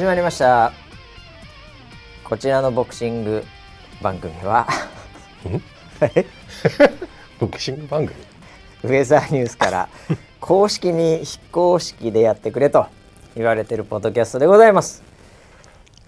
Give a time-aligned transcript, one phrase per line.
[0.00, 0.72] 始まりました。
[2.24, 3.44] こちらのボクシング
[4.00, 4.66] 番組は
[7.38, 8.18] ボクシング番組？
[8.84, 9.90] ウェザーニュースから
[10.40, 12.86] 公式に非公式でやってくれと
[13.36, 15.02] 言われてるポッドキャストでございます。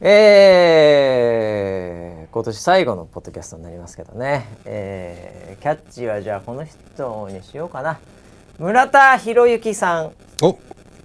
[0.01, 7.99] えー、今年最後のポッドキャストになりますけどね、えー、キャッチはじゃあこの人にしようかな。
[8.59, 10.55] 村田博之さんお。
[10.55, 10.61] か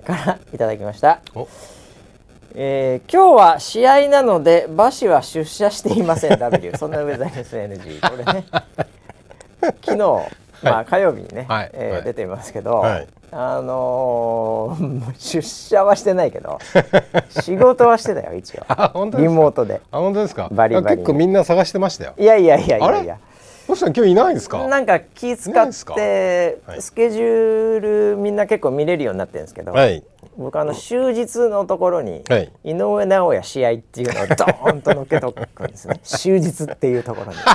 [0.07, 1.19] らいただきました。
[1.35, 1.49] お
[2.55, 8.45] えー今日は試合なので馬氏は出社していません W そんなウェザーニュース NG これね。
[9.85, 9.97] 昨日、
[10.63, 11.63] まあ、火曜日にね、はい。
[11.63, 11.69] はい。
[11.73, 13.07] えー出ていますけど、はい。
[13.31, 16.59] あのー出社はしてないけど
[17.29, 18.63] 仕事はしてたよ一応。
[18.67, 19.81] あ本当リモートで。
[19.91, 20.47] あ本当ですか？
[20.51, 22.13] バリバリあ結構みんな探してましたよ。
[22.17, 23.17] いやいやいやいやいや。
[23.67, 24.65] どうしたん今日いないんですか？
[24.67, 26.81] なんか気使ってはい。
[26.81, 27.79] スケジュー
[28.13, 30.03] ルみんな結構見れるようになってるんですけど、はい
[30.37, 32.51] 僕あの終日のところにはい。
[32.63, 35.99] 井上尚弥試合っていうのをドーンと乗っけとくんですね。
[36.05, 37.37] 終日っていうところに、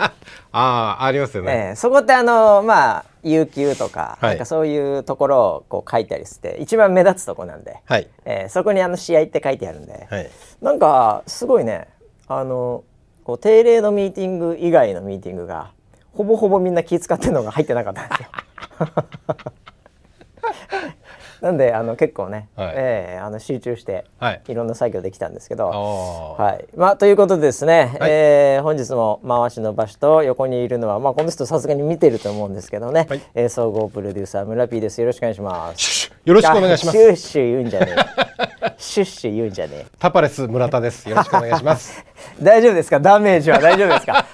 [0.00, 0.10] あ
[0.52, 4.30] あありますよね、ええそこってあのまあ有給とか,、はい。
[4.30, 8.08] なんかそういうところをこう書いたりして一番目立つとこなんで、はい。
[8.24, 10.30] ええそこにあの試合って書いてあるんで、はい。
[10.60, 11.86] なんかすごいね
[12.26, 12.82] あの
[13.22, 15.70] こう定例のミーティング以外のミーティングが
[16.14, 18.28] ほぼほぼみんな気使ってるのが入ってなかったんですよ。
[21.42, 22.72] なんであの結構ね、はい。
[22.76, 24.40] ええあの集中してはい。
[24.48, 25.68] いろんな作業できたんですけど、
[26.38, 28.10] はい、まあということでですね、はい。
[28.10, 33.20] えー本日も回しの場所と横にいるのはまあこの人さすがに見てると思うんですけどね、はい。
[33.34, 35.00] えー総合プロデューサー村 P です。
[35.00, 36.12] よろしくお願いします。
[36.24, 38.72] よろしくお願いしまあシュッすシュ言うんじゃねえ。
[38.76, 39.86] シュッシュ言うんじゃねえ。
[39.98, 41.08] タパレス村田です。
[41.08, 42.04] よろしくお願いします。
[42.42, 43.00] 大丈夫ですか？
[43.00, 44.24] ダメージは大丈夫ですか？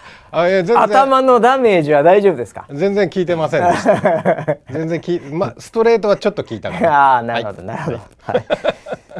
[0.40, 0.82] あいや全然。
[0.82, 2.66] 頭のダメージは大丈夫ですか？
[2.70, 4.58] 全然聞いてませんでした。
[4.72, 8.34] 全然聞いまストレートはちょっと聞いたからああなるほど、なるほど、は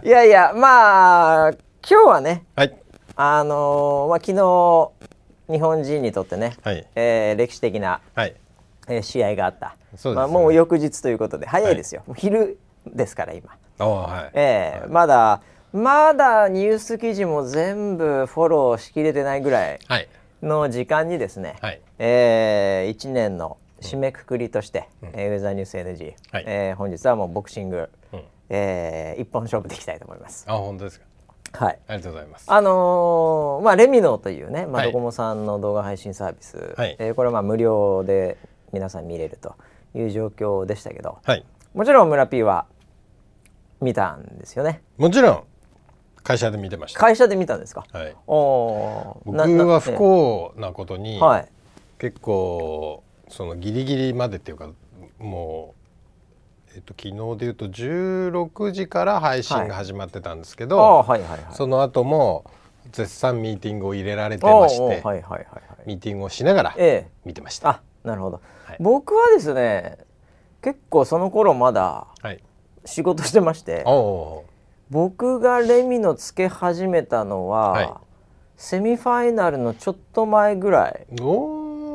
[0.04, 1.50] い、いやいやまあ
[1.88, 2.74] 今日はねはい。
[3.16, 6.86] あのーまあ昨日日本人にとってね、はい。
[6.94, 8.34] えー歴史的なはい。
[8.88, 10.14] えー試合があった、そうですね。
[10.16, 14.30] まあ、もう翌日ということで早いですよ、もう昼ですから今、ああはい。
[14.34, 15.40] えーまだ
[15.72, 20.08] まだニュース記事も全部フォローしきれてないぐらいはい
[20.42, 21.80] の時間にですね、はい。
[21.98, 26.44] え1年の締めくくりとして、えーウェザーニュース NG、はい。
[26.46, 28.22] えー本日はもうボクシング、うん。
[28.50, 30.44] えー一本勝負でいきたいと思います。
[30.48, 31.06] あ本当ですか。
[31.52, 31.78] はい。
[31.86, 32.44] ありがとうございます。
[32.52, 34.92] あのーまあ、レミノというね、まあ、はい。
[34.92, 36.96] ドコモさんの動画配信サービス、はい。
[36.98, 38.36] えーこれはまあ無料で
[38.72, 39.54] 皆さん見れると
[39.94, 41.44] いう状況でしたけどはい。
[41.74, 42.66] もちろん村 P は
[43.80, 44.82] 見たんですよね。
[44.96, 45.44] もちろん
[46.24, 46.98] 会社で見てました。
[46.98, 47.84] 会社で見たんですか？
[47.92, 48.16] はい。
[48.26, 51.20] お僕は不な幸なことに、ええ。
[51.20, 51.48] はい。
[51.98, 54.70] 結構そのギリギリまでっていうか
[55.18, 55.74] も
[56.68, 61.40] う、えっと、昨日で言うと16時から配信が始まってたんですけあど、あはいはいはい。
[61.52, 62.44] その後も
[62.90, 65.44] 絶賛ミーティングを入れられてまして、はいはいはいはい。
[65.86, 67.10] ミーティングをしながらええ。
[67.24, 67.68] 見てました。
[67.68, 68.76] あなるほど、はい。
[68.80, 69.98] 僕はですね
[70.62, 72.42] 結構その頃まだはい、
[72.86, 74.44] 仕事してましておお
[74.90, 77.92] 僕がレミのつけ始めたのは、はい。
[78.56, 81.06] セミファイナルのちょっと前ぐらい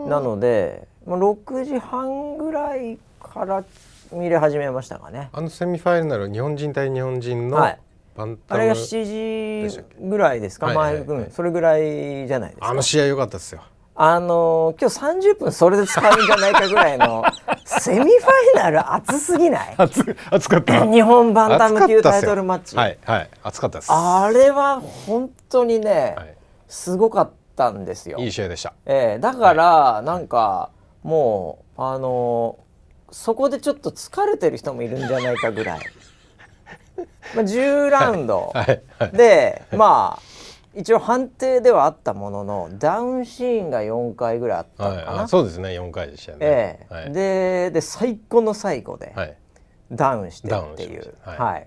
[0.08, 3.64] なので、まあ、6時半ぐらいから
[4.12, 5.30] 見れ始めましたかね。
[5.32, 7.80] あのセミファイナル日本人対日本人のはい。
[8.16, 12.70] バンタム、あれがでした7っけ時ぐらいですか、はいはいはい前うんそれぐらいじゃないですか？
[12.70, 13.62] あの試合良かったですよ。
[14.02, 17.22] あのー今日30分それで使うんじゃないかぐらいの
[17.66, 19.76] セミファイナル熱すぎない？
[19.78, 20.86] 熱熱かった。
[20.90, 23.91] 日本バンタム級タイトルマッチ、はいはい熱かったです。
[23.91, 26.34] あれは本当にね、はい
[26.70, 28.20] すごかったんですよ。
[28.20, 28.73] いい試合でした。
[28.85, 30.70] ええだから、なんか
[31.03, 35.79] もうあのーそこでちょっと疲れてる人もいるんじゃないかぐらい、
[37.35, 39.12] まあ、10ラウンドはいはい。
[39.12, 40.22] で、まあ
[40.79, 45.11] 一応判定ではあったもののダウンシーンが4回ぐらいあったのかな。
[45.11, 45.70] はい、あそうですね。
[45.78, 46.46] 4回でしたよね。
[46.46, 46.93] ええ。
[46.93, 49.37] はい、でで最後の最後ではい、
[49.91, 51.03] ダウンしてっていう。
[51.03, 51.43] しました。
[51.43, 51.64] ははい。
[51.64, 51.66] い、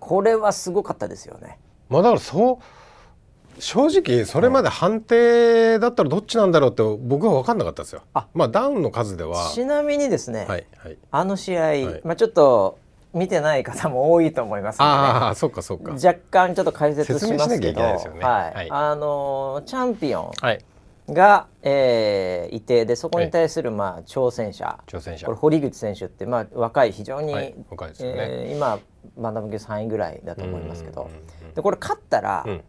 [0.00, 1.60] これはすごかったですよね。
[1.88, 8.02] まあだからそう正直それまで判定だったらどっちなんだろうって僕は分かんなかったですよ。
[8.12, 8.26] あ。
[8.34, 9.50] まあダウンの数では。
[9.54, 10.98] ちなみにですね、はいはい。
[11.12, 12.00] あの試合、い。
[12.02, 12.78] まあちょっと
[13.16, 15.92] 見てない方も多いと思いますので、ああそっかそっか。
[15.92, 18.22] 若干ちょっと解説しますけど、はい。
[18.22, 18.68] はい。
[18.70, 20.64] あのーチャンピオンはい。
[21.08, 25.26] が、えーいてでそこに対するまあ挑戦者、挑戦者。
[25.26, 27.54] これ堀口選手ってまあ若い非常に、はい。
[27.70, 28.16] 若いですよね。
[28.18, 28.78] えー今
[29.16, 31.08] バンダム級3位ぐらいだと思いますけど、
[31.54, 32.64] でこれ勝ったら、うん。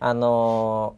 [0.00, 0.94] あの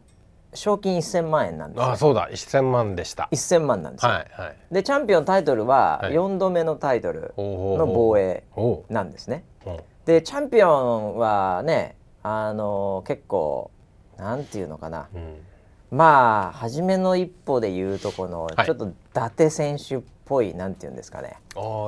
[0.53, 1.83] 賞金1000万円なんですよ。
[1.85, 2.29] ああそうだ。
[2.31, 3.29] 1000万でした。
[3.31, 4.55] 1000万なんですよ、はいはい。
[4.71, 6.13] でチャンピオンタイトルははい。
[6.13, 8.43] 4度目のタイトルの防衛
[8.89, 9.77] なんですね、うん。
[10.05, 13.71] でチャンピオンはねあの結構
[14.17, 15.07] なんていうのかな。
[15.13, 15.37] うん。
[15.89, 18.65] まあ初めの一歩で言うとこの、はい。
[18.65, 21.37] ちょっと伊達選手っぽいなんていうんですかね。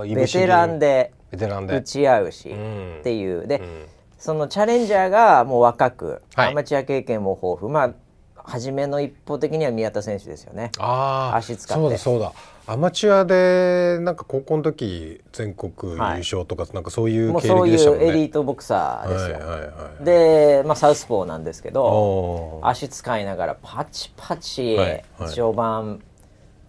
[0.05, 1.77] ベテランでベテランで。
[1.77, 2.97] 打ち合うし、うん。
[2.99, 3.47] っていう。
[3.47, 3.85] で、うん。
[4.17, 6.51] そのチャレンジャーがもう若く、はい。
[6.51, 7.71] アマチュア経験も豊富。
[7.71, 7.93] まあ
[8.43, 10.71] 初めの一歩的には宮田選手ですよね。
[10.77, 11.81] ああ足使って。
[11.81, 12.33] そうだそうだ。
[12.65, 18.05] アマチュアでなんか高校の時全国優勝とか、なんかそういう経もうそうい歴でしたもんね。
[18.05, 19.35] うエリートボクサーですよ。
[19.35, 25.29] はいはいはいで、まあ、サウスポーなんですけど足使いながらパチパチ、はいはい。
[25.29, 26.01] 序盤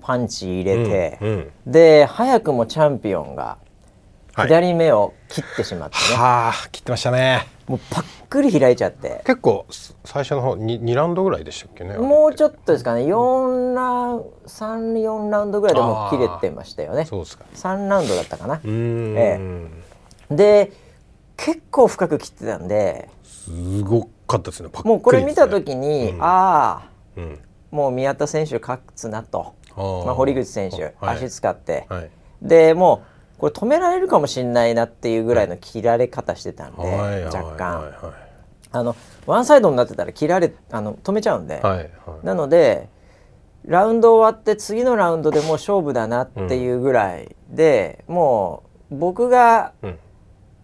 [0.01, 1.33] パンチ入れて、うんう
[1.69, 1.73] ん。
[1.73, 3.64] で早くもチャンピオンがはい
[4.37, 7.47] 左目を切ってしまってね、はあ切ってましたね。
[7.67, 9.23] もうパックリ開いちゃって。
[9.25, 13.03] 結構す最初の方に2ラウンドぐらいでしたっけねもうちょっっとですかね。
[13.03, 17.05] 4ラウン34ラウンドぐらいでもう切れてましたよね。
[17.05, 17.45] そうですか。
[17.55, 18.55] 3ラウンドだったかな。
[18.55, 19.71] うーん、え
[20.31, 20.73] で
[21.37, 23.09] 結構深く切ってたんで。
[23.23, 26.23] すごかったですねパックリもうこれ見た時に、うん。
[26.23, 27.39] ああうん。
[27.71, 30.05] もう宮田選手勝つなと、あー。
[30.07, 31.17] まあ、堀口選手、はい。
[31.17, 32.11] 足使って、はい。
[32.43, 38.13] でもうこれ止められるかもしれないなっていうぐらいの切られ方してたんで、はい若干、はいは
[38.73, 38.97] あの
[39.27, 41.85] ワンサイドになってたら切られあの止めちゃうんで、いはいは
[42.23, 42.27] い。
[42.27, 42.89] なので
[43.67, 49.99] ラウンド終わって次のラウンドでもう勝負だなっていうぐらいで、もう僕がうん。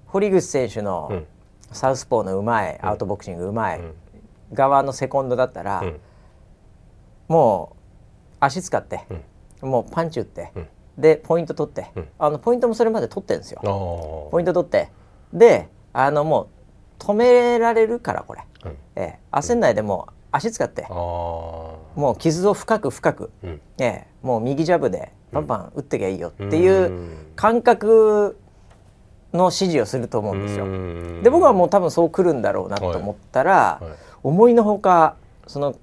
[0.07, 1.27] 堀口選手うのん。
[1.73, 3.95] サウスポーのうまい、アウトボクシングうまい、うん。
[4.53, 6.01] 側のセコンドだったら、うん。
[7.29, 9.07] もう足使って、
[9.63, 10.69] もうパンチ打って、うん
[11.01, 12.09] でポイント取って、うん。
[12.19, 13.61] あのポイントもそれまで取ってるんですよ。
[14.31, 14.91] ポイント取って。
[15.33, 16.49] であのも
[16.99, 18.77] う止められるからこれ、うん。
[18.97, 19.19] ええ。
[19.33, 20.85] 焦んないでもう足使って。
[20.85, 20.95] あー。
[20.95, 23.61] もう傷を深く深く、うん。
[23.79, 24.07] ええ。
[24.23, 27.17] もう右ジャブでパンパン打ってきゃいいよっていううん。
[27.37, 28.39] 感覚
[29.33, 30.65] の指示をすると思うんですよ。
[30.65, 31.23] うん。
[31.23, 33.85] で僕はもう多分そう来るんだろうなと思ったら、はい。
[34.23, 35.77] 思いのほかその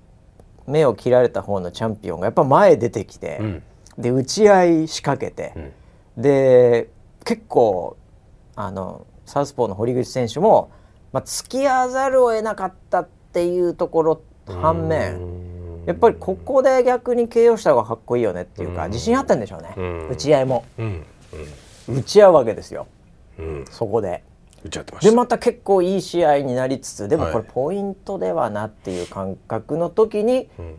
[0.68, 3.64] 目を切られた方のチャンピオンがやっぱ前出てきて、うん
[3.98, 6.22] で打ち合い仕掛けて、うん。
[6.22, 6.90] で
[7.24, 7.98] 結構
[8.56, 10.72] あのサウスポーの堀口選手も、
[11.12, 15.86] まあ、付き合わざるを得なかったっていうところ反面うん。
[15.86, 18.92] やっぱりここで逆に KO した方がかっこいいよねっていうかうん。
[18.92, 20.10] 自信あったんでしょうね、うん。
[20.10, 20.66] 打ち合いも。
[20.78, 21.04] うん。
[21.90, 22.88] 打ち合うわけですよ。
[23.38, 23.46] うん。
[23.46, 24.24] うんそこで。
[24.94, 27.34] までまた結構いい試合になりつつでもはい。
[27.34, 30.76] これポイントではなっていう感覚の時にうん。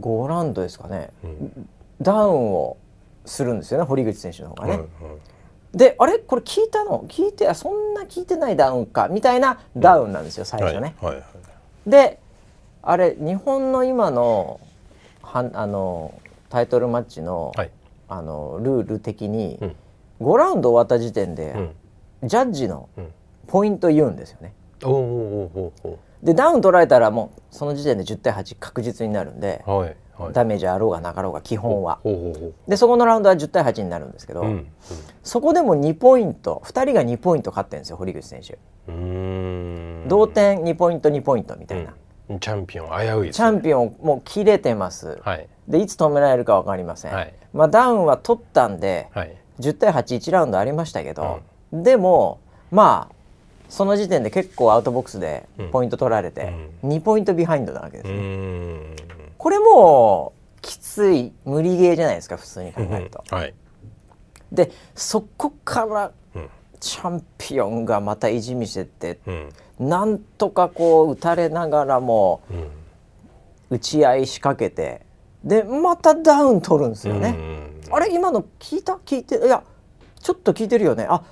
[0.00, 1.10] 5ラウンドですかね。
[1.24, 1.68] うん
[2.02, 2.76] ダウンを
[3.24, 4.72] するんですよね堀口選手の方がね。
[4.72, 4.88] はいはい。
[5.76, 6.18] であれ？
[6.18, 7.04] これ聞いたの？
[7.08, 9.08] 聞いてあそんな聞いてないダウンか？
[9.08, 10.94] みたいなダウンなんですよ最初ね。
[11.00, 11.24] はいはい
[11.86, 12.18] で
[12.82, 14.60] あれ日本の今の
[15.22, 16.20] はんあの
[16.50, 17.70] タイトルマッチの,、はい。
[18.08, 19.76] あのルール的に、うん。
[20.20, 21.52] 5ラウンド終わった時点で、
[22.22, 22.28] うん。
[22.28, 23.12] ジャッジのうん。
[23.46, 24.52] ポイント言うんですよね。
[26.22, 29.96] でダウン取られたらもうその時点で10対8確実になるんで、はい
[30.30, 31.98] ダメージあろうがなかろうが基本は。
[32.68, 34.66] でそこのラウンドは10対8になるんですけど、うん
[35.22, 38.58] そこでも2ポイント2人が2ポイント勝ってるんですよ堀口選手。
[38.86, 41.94] 同点2ポイント2ポイントみたいな、
[42.28, 42.40] うん。
[42.40, 45.46] チャンピオン危ういですチャンピオンもう切れてます、はい。
[45.68, 47.34] でいつ止められるか分かりません、はい。
[47.52, 49.36] まあ、ダウンは取ったんではい。
[49.60, 51.40] 10対81ラウンドありましたけど、
[51.72, 53.14] でもまあ
[53.68, 56.52] その時点で結構アウトボックスでポイント取られて、
[56.82, 58.96] 2ポイントビハインドなわけですうね、ん
[59.42, 63.52] これもうきつい無理ゲーじゃないですか普通に考えると、はい。
[64.52, 66.48] でそこからうん。
[66.78, 69.48] チャンピオンがまた意地見せてうん。
[69.80, 72.68] なんとかこう打たれながらもうん。
[73.70, 75.04] 打ち合い仕掛けて
[75.42, 77.36] でまたダウン取るんですよね。
[77.90, 78.92] あれ今の聞いた？
[79.04, 79.64] 聞いていや
[80.20, 81.04] ちょっと聞いてるよね。
[81.10, 81.24] あ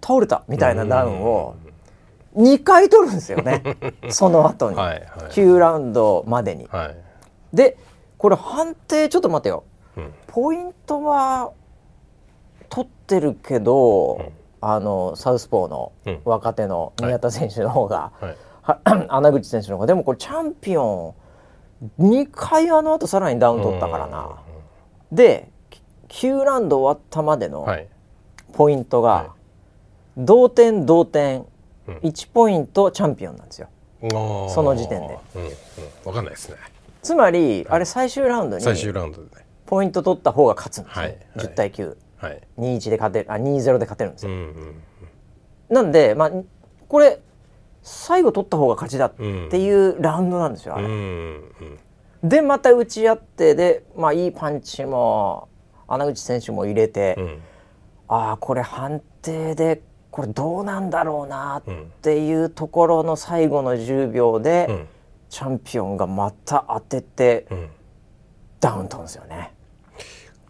[0.00, 0.44] 倒れた。
[0.46, 1.56] みたいなダウンを
[2.36, 3.64] 2回取るんですよね。
[4.10, 5.00] その後に、はいはい
[5.32, 6.68] 9ラウンドまでに。
[6.70, 7.05] はい
[7.56, 7.76] で
[8.18, 9.64] これ判定ちょっと待ってよ。
[9.96, 10.14] うん。
[10.28, 11.52] ポイントは
[12.68, 16.20] 取ってるけど、あのサウスポーのうん。
[16.24, 18.36] 若手の宮田選手の方が、はい。
[18.62, 19.86] は 穴口選手の方が。
[19.86, 21.14] でもこれチャンピオ
[21.98, 24.36] ン2回あの後さらにダウン取ったからな。
[25.10, 25.50] で
[26.08, 27.88] 9ラウンド終わったまでのはい。
[28.52, 31.46] ポイントはが同点同点。
[31.86, 31.96] うん。
[31.98, 33.68] 1ポイントチャンピオンなんですよ。
[34.10, 35.18] そその時点で。
[35.36, 35.50] うんうん。
[36.04, 36.56] わかんないですね
[37.06, 39.46] つまりあれ最終ラウンドに最終ラウンドでね。
[39.64, 41.46] ポイント取った方が勝つんですよ、はいはい。
[41.46, 41.96] 10対9。
[42.16, 42.42] はい。
[42.58, 44.74] 2-1で勝てるあ2-0で勝てるんですよ、うんうん
[45.68, 46.30] なんでまあ
[46.88, 47.20] これ
[47.82, 50.86] 最後取った方が勝ちだっうんていうラウンドなんですよ、あれ。
[50.86, 51.78] うんうん
[52.28, 55.48] でまた打ち合ってでまあいいパンチも
[55.86, 57.42] 穴口選手も入れて、うん。
[58.08, 64.88] ああこれ判定でこれどうなんだろうなっていうところの最後の10秒で、うん
[65.28, 67.70] チャンピオンがまた当ててうん。
[68.60, 69.52] ダウントンですよね。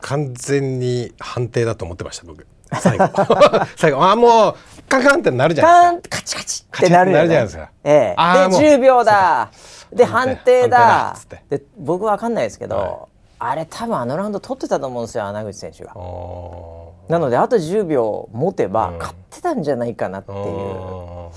[0.01, 2.47] 完全に判定だと思ってました僕。
[2.81, 3.07] 最後。
[3.77, 4.05] 最後。
[4.05, 4.55] あーもう
[4.89, 6.17] カンカンってなるじゃカないですか。
[6.19, 7.23] カチカチってなるよね。
[7.23, 7.71] カチッてなるじゃないですか。
[7.85, 9.51] ええ、で10秒だ。
[9.93, 11.17] で判定だ。
[11.49, 12.91] で僕わかんないですけど、はい。
[13.39, 15.97] あれ多分あのラウンド取ってたと思うんですよ穴口選手が。
[15.97, 18.99] おなのであと10秒持てばうん。
[18.99, 21.31] 勝ってたんじゃないかなってーいう、うん。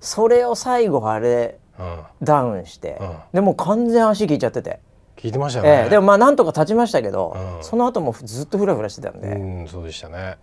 [0.00, 1.58] それを最後あれ
[2.22, 3.16] ダウンして、うん。
[3.32, 4.80] でもう完全足効いちゃってて、
[5.16, 5.90] 聞いてましたよね、ええ。
[5.90, 7.64] でもまあなんとか立ちましたけど、うん。
[7.64, 10.36] その後もずっとフラフラしてたんで、うんそうでしたね。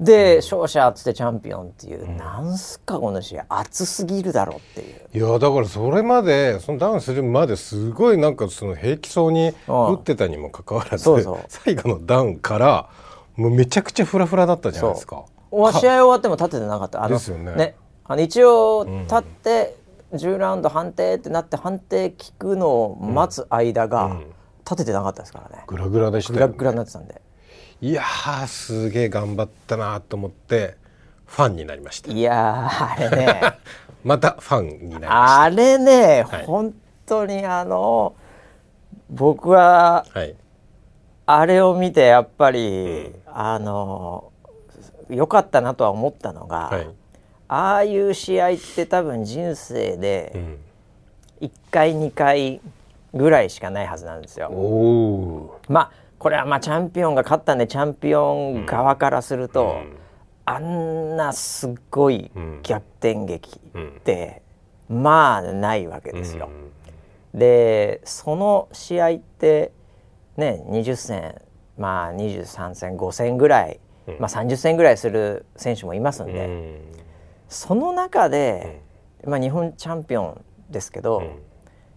[0.00, 3.46] で勝者っつってチャンピオンっていう、なんすかこの試合。
[3.48, 5.08] 熱すぎるだろっていう。
[5.12, 9.86] いやだからそれまでそのダウンするまですごいなんかその平気そうにうん。
[9.94, 11.38] 打ってたにもかかわらずそうそう。
[11.48, 12.88] 最後のダウンから
[13.36, 15.24] もうめちゃくちゃフラフラだったじゃないですか。
[15.52, 17.04] お試合終わっても立ててなかった。
[17.04, 17.76] あのですよね。
[18.04, 19.76] あの一応立って
[20.14, 24.26] 10ラウンド判定ってなって判定聞くのを待つ間がん
[24.64, 27.20] 立ててなかったですからね、グラグラでしたよ、ね、グラグラになってたんで。
[27.80, 30.76] いやーすげえ頑張ったなと思って
[31.26, 32.10] ファンになりました。
[32.10, 33.40] いやーあれね。
[34.04, 35.42] またファンになりました。
[35.42, 36.44] あれね、はい。
[36.46, 36.74] 本
[37.06, 38.14] 当にあの
[39.10, 40.34] 僕ははい。
[41.26, 44.30] あれを見てやっぱり、あの
[45.08, 46.88] 良かったなとは思ったのが、はい
[47.54, 50.58] ああいう試合って多分人生うで
[51.40, 52.60] ん、1回2回
[53.12, 54.50] ぐらいしかないはずなんですよ。
[55.68, 59.96] まあこれはまあチャンピオンが勝ったんでチャンピオン側からすると、うん。
[60.46, 62.60] あんなすっごいうん。
[62.64, 63.88] 逆転劇うん。
[63.98, 64.42] って、
[64.88, 66.50] まあないわけですよ。
[67.32, 69.70] でその試合って
[70.36, 71.40] ね20戦
[71.78, 74.16] まあ23戦5戦ぐらい、うん。
[74.18, 76.80] まあ、30戦ぐらいする選手もいますんで、
[77.54, 78.82] その中で、
[79.24, 81.24] まあ、日本チャンピオンですけど、うん。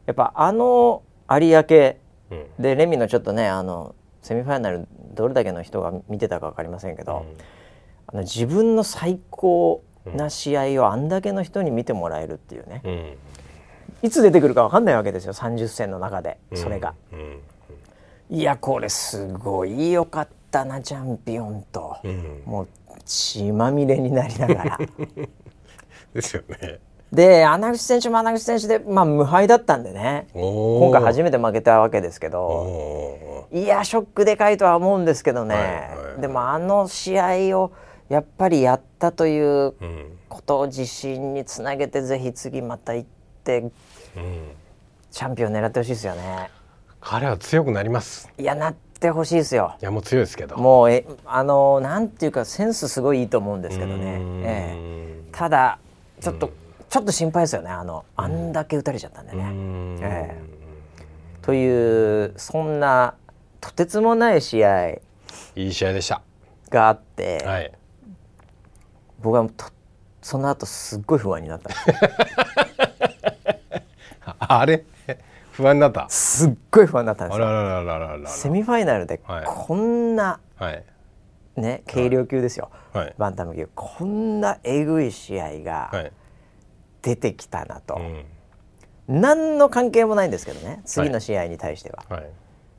[0.06, 1.96] やっぱあの有明
[2.30, 2.46] うん。
[2.60, 7.26] でレミのちょっとねあのセミファイナルどれだけの人が見てたか分かりませんけど、
[8.08, 12.92] あの自分の最高な試合をあんだけの人に見てもらえるっていうね、うん。
[12.92, 13.18] うん
[14.04, 15.34] いつ出てくるか分かんないわけですよ。
[15.34, 16.94] 30戦の中でそれが。
[17.12, 17.42] うん。
[18.30, 22.44] いやこれすごい良かったなチャンピオンと、うん。
[22.46, 22.68] もう
[23.06, 24.80] 血まみれになりながら
[26.18, 26.80] ですよね。
[27.12, 30.28] で穴口選手も穴口選手で、まあ、無敗だったんでね。
[30.34, 32.40] お今回初めて負けたわけですけおど。
[32.40, 37.72] おいやショックでかいとは思うんですけどね、はいはいでもあの試合を
[38.10, 39.76] やっぱりやったという
[40.30, 43.10] ことを自信につなげてぜひ次また行っ
[43.44, 43.72] てうん。
[45.12, 46.50] チャンピオン狙ってほしいですよね。
[47.00, 48.30] 彼は強くなります。
[48.38, 49.76] いやなってほしいですよ。
[49.82, 50.58] いやもう強いですけど。
[50.58, 54.44] もうえあのなんていうかセンスすごいいいと思うんですけどね、うん。
[54.44, 55.80] ええ、ただ
[56.20, 56.52] ちょっと、
[56.90, 57.70] ちょっと心配ですよね。
[57.70, 59.44] あのあんだけ打たれちゃったんでね。
[59.44, 60.00] うん。
[60.02, 60.36] え
[61.42, 63.14] というそんな
[63.62, 64.90] とてつもない試合。
[64.90, 65.00] い
[65.56, 66.22] い試合でした。
[66.70, 67.72] があって、はい。
[69.22, 69.66] 僕はと
[70.22, 71.70] その後すっごい不安になった。
[74.40, 74.84] あ あれ？
[75.52, 76.08] 不安になった？
[76.10, 77.48] すっごい不安になったんですよ。
[77.48, 79.46] あらららららセミファイナルではい。
[79.46, 80.84] こんな、はい。
[81.56, 82.82] ね軽量級ですよ、はい
[83.18, 86.12] バンタム級こんなえぐい試合がはい。
[87.02, 89.22] 出てきたなと、うん。
[89.22, 92.30] 何の関係もないんですけどね次の試合に対しては、はい。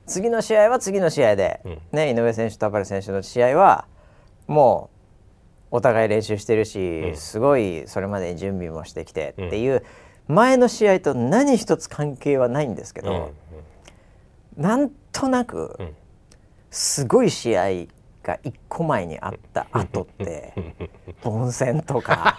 [0.07, 1.79] 次の試合は次の試合で、うん。
[1.93, 3.87] ね、井上選手と田原選手の試合は
[4.47, 4.91] も
[5.71, 7.17] うお互い練習してるし、うん。
[7.17, 9.85] すごいそれまでに準備もしてきてっていう
[10.27, 13.07] 前の試合と何一つ関係はないんですけうん。
[13.07, 13.33] ど、
[14.57, 15.95] なんとなくうん。
[16.71, 17.69] すごい試合
[18.29, 20.53] が一個前にあった後って
[21.25, 22.39] 凡戦とか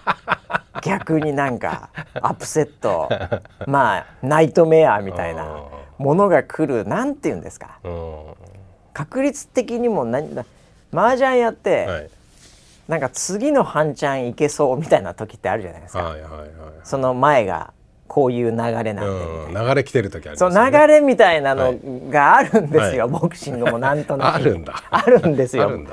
[0.83, 3.09] 逆になんかアップセット
[3.65, 5.63] まあナイトメアみたいな
[5.97, 7.79] ものが来るなんて言うんですか。
[7.83, 8.23] うん。
[8.93, 10.45] 確率的にも何だ
[10.93, 12.09] 麻雀やって、はい。
[12.87, 16.49] なんか次の半チャンいけそうみたいな時ってあるじゃないですか、はいはいはい。
[16.83, 17.73] その前が
[18.09, 20.71] こういう流れなんで流れ来てる時ありますよね。
[20.79, 21.79] 流れみたいなのはい。
[22.09, 23.19] があるんですよ、はい。
[23.21, 24.35] ボクシングもなんとなく。
[24.35, 24.83] あるんだ。
[24.89, 25.63] あるんですよ。
[25.63, 25.91] あるんだ。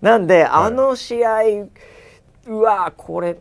[0.00, 1.40] なんで、あの試合
[2.48, 3.36] うわこれ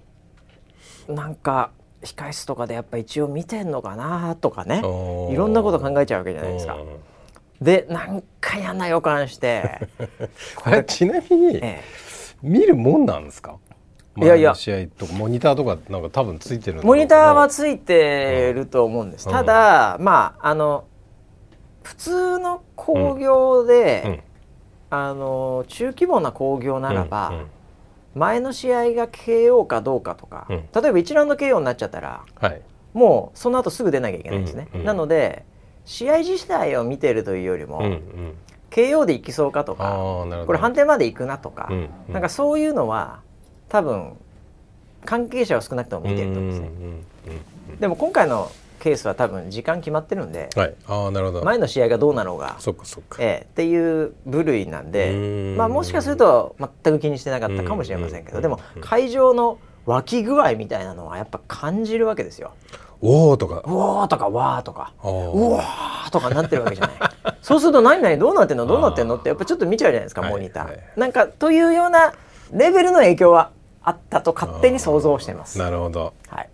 [1.08, 1.72] なんか
[2.04, 4.80] 控室とかでやっぱ一応見てんのかなとかね。
[4.80, 4.82] い
[5.36, 6.78] ろんなこと考えちゃうわけじゃないですか。
[7.62, 9.88] でなんか嫌な予感して。
[10.64, 11.82] あれちなみに え。
[12.44, 13.56] 見るもんなんですか？
[14.18, 14.56] いやいや。
[14.56, 19.28] 試合とかモニターとかなんか多分ついてるモニターはついてると思うんです。
[19.28, 19.34] うん。
[19.34, 20.86] ただまああの
[21.84, 24.20] 普通の興行で、うん。
[24.94, 27.46] あの中規模な興行ならば、
[28.14, 30.58] 前の試合が KO かどうかとか、うん。
[30.58, 32.62] 例えば1ラウンド KO になっちゃったらはい。
[32.94, 35.46] もうその後すぐ出なきゃいけないんですね、なので
[35.86, 38.36] 試合自体を見てるというよりも、うんうん。
[38.70, 42.14] KO でいきそうかとあかこれ判定までいくなとか、うんうん。
[42.14, 43.22] なんかそういうのは
[43.72, 44.18] 多分
[45.06, 46.70] 関係者は少なくとも見てると思うんですね、
[47.80, 48.52] でも今回の
[48.82, 50.76] ケースは多分時間決まってるんで、はい。
[50.88, 51.46] ああなるほど。
[51.46, 53.18] 前の試合がどうなろうが、そっかそっか。
[53.22, 55.16] ええっていう部類なんでう
[55.54, 55.56] ん。
[55.58, 62.54] まあ、もしかすると全く気にしてなかったかもしれませんけうんどでも会場の湧き具合みたいなのはやっぱ感じるわけですよ。
[63.02, 63.64] おおとか。
[63.66, 64.94] うおーとかわーとか。
[65.04, 65.08] う
[65.52, 66.98] わーとかなってるわけじゃない。
[67.42, 68.66] そうすると何々どうなってんの？
[68.66, 69.16] どうなってんの？
[69.16, 72.14] ってやっぱちょっと見ちゃうじゃないですかはいモニター、はいなんかというような
[72.52, 73.52] レベルの影響は
[73.84, 75.58] あったと勝手に想像してます。
[75.58, 76.14] なるほど。
[76.28, 76.50] はい。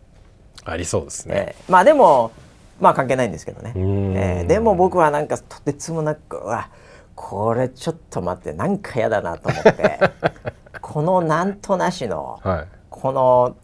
[0.66, 1.36] ありそうですね。
[1.36, 1.72] ええ。
[1.72, 2.32] まあでも
[2.80, 4.18] まあ関係ないんですけどね、うん。
[4.18, 4.48] ええ。
[4.48, 6.70] でも僕はなんかとてつもなくうわ
[7.16, 10.00] これちょっと待ってなんか嫌だなと思って
[10.82, 12.68] このなんとなしのはい。
[12.90, 13.56] この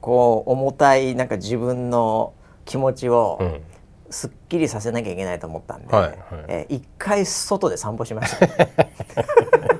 [0.00, 3.62] こう重たいなんか自分の気持ちをうん。
[4.10, 6.16] すっきりさせなきゃいけないと思ったんで、はいはい。
[6.46, 8.46] ええ一回外で散歩しました。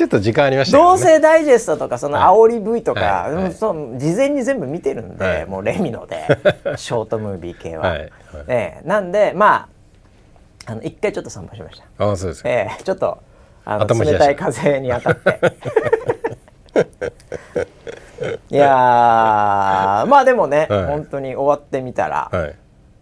[0.00, 0.98] ちょっと時間ありましたね。
[0.98, 3.34] 性ダイジェストとかその煽り V とか、はい。
[3.34, 3.44] はい。
[3.44, 5.46] うんそう事前に全部見てるんで、はい。
[5.46, 6.26] もうレミノで
[6.78, 7.90] ショートムービー系は。
[7.90, 7.98] はい。
[7.98, 8.10] はい。
[8.48, 8.88] ええ。
[8.88, 9.68] なんでま
[10.66, 11.84] ああの一回ちょっと散歩しました。
[12.02, 12.48] ああそうですか。
[12.48, 12.82] ええ。
[12.82, 13.18] ちょっと
[13.66, 15.40] あの頭冷たい風に当たって。
[18.48, 20.86] いやーまあでもね、はい。
[20.86, 22.56] 本当に終わってみたら、はい。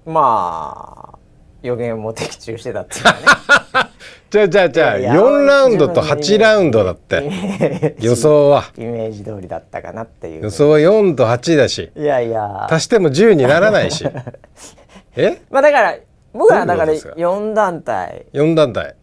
[0.05, 1.18] まあ
[1.63, 3.19] 予言も的中してたっていうかね。
[4.31, 7.97] じゃあじゃあじゃあいや4ラウンドと8ラウンドだって。
[8.01, 8.65] 予想は。
[8.77, 10.43] イメージ通りだったかなっていう。
[10.45, 11.91] 予想は4と8だし。
[11.97, 12.67] いやいや。
[12.71, 14.07] 足しても10にならないし。
[15.17, 15.41] え？
[15.51, 15.97] まあだから
[16.35, 18.95] 僕はだからどういうことですか？4団体、4団体。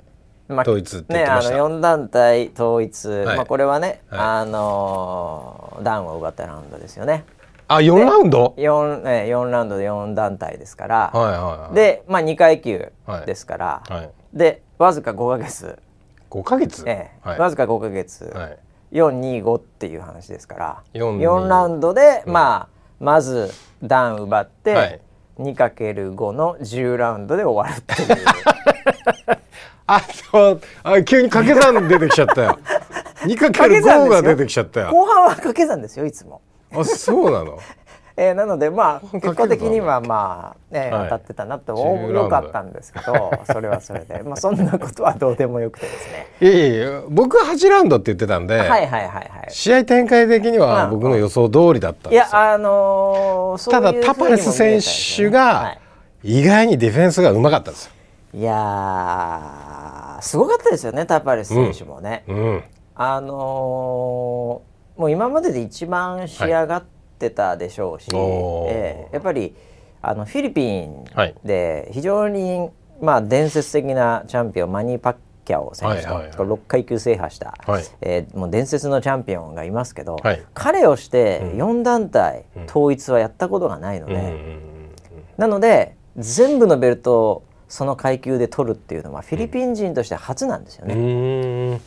[0.48, 1.58] まあ統一って言っねあてました。
[1.58, 3.38] の4団体統一、はい。
[3.38, 4.20] まあこれはね、はい。
[4.20, 7.26] あのーダウンを奪ったラウンドですよね。
[7.68, 11.76] あ4ラウンド？4, ね4ラウンドで4団体ですから、はいはいはい。
[11.76, 12.92] でまあ2階級
[13.26, 14.10] ですから、はい。
[14.34, 15.80] でわずか5ヶ月、
[16.30, 16.84] 5ヶ月？
[16.88, 17.28] ええ。
[17.28, 17.40] はい。
[17.40, 18.60] わずか5ヶ月、はい。
[18.92, 20.84] 425っていう話ですから。
[20.94, 23.52] 4 4ラウンドで、まあまず
[23.84, 25.02] ダウン奪って、はい。
[25.40, 28.26] 2×5 の10ラウンドで終わるっていう。
[29.88, 30.62] あそう。
[30.84, 32.60] あ急に掛け算出てきちゃったよ。
[33.26, 34.92] 2×5 が出てきちゃったよ。
[34.92, 36.42] 後半は掛け算ですよいつも。
[36.80, 37.60] あそうなの？
[38.18, 41.04] えー、なのでまあ結果的にはまあ、ねはい。
[41.04, 44.24] 当たってたなと10ラウンドよかったんですけどそれはそれで。
[44.24, 46.28] まあそんなことはどうでもよくてですね。
[46.40, 49.28] いやいやいや僕は8ラウンドって言ってたんで、はいはいはいはい。
[49.50, 52.26] 試合展開的にまあは僕の予想通りだったんですよ。
[52.30, 55.76] いやあのー、ただタパレス選手が
[56.24, 57.92] 意外にディフェンスがうまかったんですよ。
[58.34, 62.24] いやーすごかったですよねタパレス選手もね。
[62.28, 62.64] うん、
[62.96, 66.84] あのーもう今までで一番仕上がっ
[67.20, 69.56] てたでしょうし、おーええやっぱり
[70.02, 71.36] あのフィリピンはい。
[71.44, 72.70] で非常に、
[73.02, 76.38] まあ、伝説的なチャンピオンマニー・パッキャオ選手と、はいはいはい。
[76.38, 77.84] 6階級制覇した、はい。
[78.02, 81.80] えーもう伝説のチャンピオンがいますけど、はい彼をしてうん。
[81.80, 84.66] 4団体統一はやったことがないので、うんうん
[85.38, 91.82] なので全部のベルトをその階級で取るっていうのはフィリピン人として初なんですよね。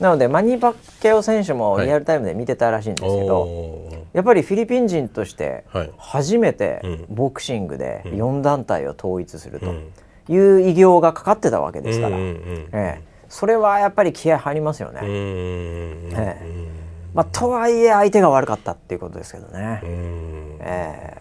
[0.00, 1.86] なのでマニー・パッキャオ選手もはい。
[1.86, 4.04] リアルタイムで見てたらしいんですけど、おー。
[4.12, 5.90] やっぱりフィリピン人としてはい。
[5.98, 7.06] 初めてうん。
[7.10, 9.92] ボクシングで4団体を統一するとうん。
[10.28, 13.00] いう偉業がかかってたわけですから、ええ。
[13.28, 15.00] それはやっぱり気合入りますよね。
[15.02, 16.68] ええ。
[17.12, 19.80] まあ、とはいえ相手が悪かったっていうことですけどね。
[19.84, 20.58] うん。
[20.60, 21.14] え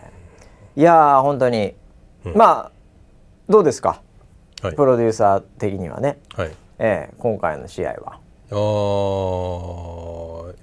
[0.75, 0.79] え。
[0.79, 1.75] いやー本当に、
[2.33, 2.71] まあ
[3.49, 4.01] どうですか？
[4.61, 4.75] はい。
[4.75, 6.51] プロデューサー的にはね、はい。
[6.79, 8.22] ええ今回の試合は。
[8.53, 10.53] あー。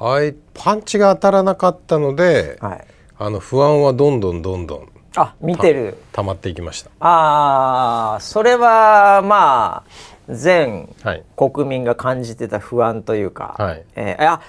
[0.00, 2.84] あいパンチが当たらなかったので、はい、
[3.18, 5.96] あの不安はどんどんどんどんあ見てる。
[6.12, 6.90] 溜まっていきました。
[7.00, 11.24] ああそれはまあ全はい。
[11.36, 13.84] 国民が感じてた不安というか、はい。
[13.94, 14.40] えーいや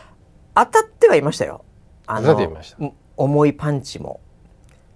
[0.55, 1.63] 当たってはいましたよ。
[2.07, 2.83] あ当たっていました。
[2.83, 4.19] ん重いパンチも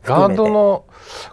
[0.04, 0.86] ガードの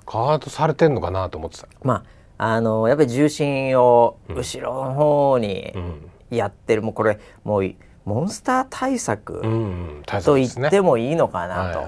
[0.04, 1.68] ガードされてんのかなと思ってた。
[1.82, 2.04] ま
[2.38, 9.42] ああのやっぱり重心を後ろの方にうんやってる、もうこれもうモンスター対策
[10.22, 11.80] と言ってもいいのかなと。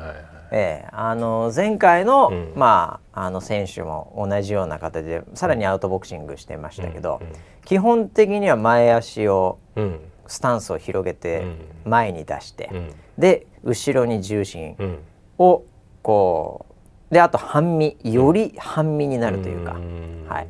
[0.51, 0.89] ええ。
[0.93, 2.53] あの前回の,、うん。
[2.57, 7.35] まあ、あの選手も同じような形でさらにアウトボクシングしてましたけど、うんうん。
[7.65, 10.01] 基本的には前足をうん。
[10.27, 11.43] スタンスを広げて
[11.85, 11.91] うん。
[11.91, 12.95] 前に出して、うん。
[13.17, 14.99] で後ろに重心うん。
[15.39, 15.63] を
[16.03, 16.67] こ
[17.11, 20.27] うであと半身より半身になるというか、ん。
[20.29, 20.49] はい。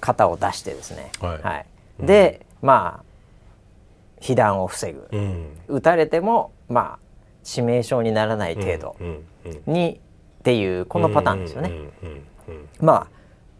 [0.00, 1.10] 肩を出してですね。
[1.20, 1.42] はい。
[1.42, 1.66] はい、
[2.00, 3.04] でまあ
[4.20, 5.46] 被弾を防ぐ、うん。
[5.68, 6.98] 撃たれてもまあ
[7.44, 8.96] 致命傷にならない程度
[9.66, 10.00] に、
[10.40, 11.72] っていうこのパターンですよね。
[12.80, 13.06] まあ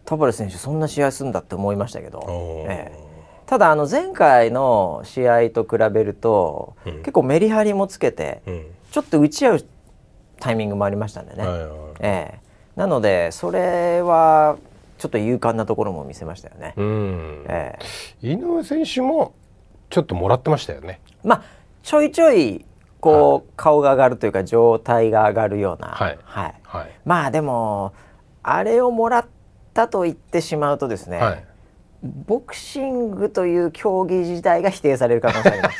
[0.03, 2.25] タバレス選手そんな試合するんだって思いましたけど、
[2.67, 3.07] ええ。
[3.45, 6.97] ただあの前回の試合と比べると、うん。
[6.97, 8.65] 結構メリハリもつけてうん。
[8.91, 9.65] ちょっと打ち合う
[10.39, 11.69] タイミングもありましたんでね、はいはい。
[12.01, 12.39] ええ。
[12.75, 14.57] なのでそれは
[14.97, 16.73] ちょっと勇敢なところも見せましたよね。
[16.77, 17.77] うんえ
[18.21, 19.33] え井上選手も
[19.89, 20.99] ちょっともらってましたよね。
[21.23, 21.43] まあ
[21.83, 22.65] ちょいちょい
[22.99, 26.99] こう、顔が上がるというか状態が上がるような、はいはい、はい。
[27.05, 27.93] まあでも
[28.43, 29.25] あれをもらっ
[29.73, 31.45] たと言ってしまうとですね、はい。
[32.03, 35.79] ボクシングという競技自体が否定される可能性あります。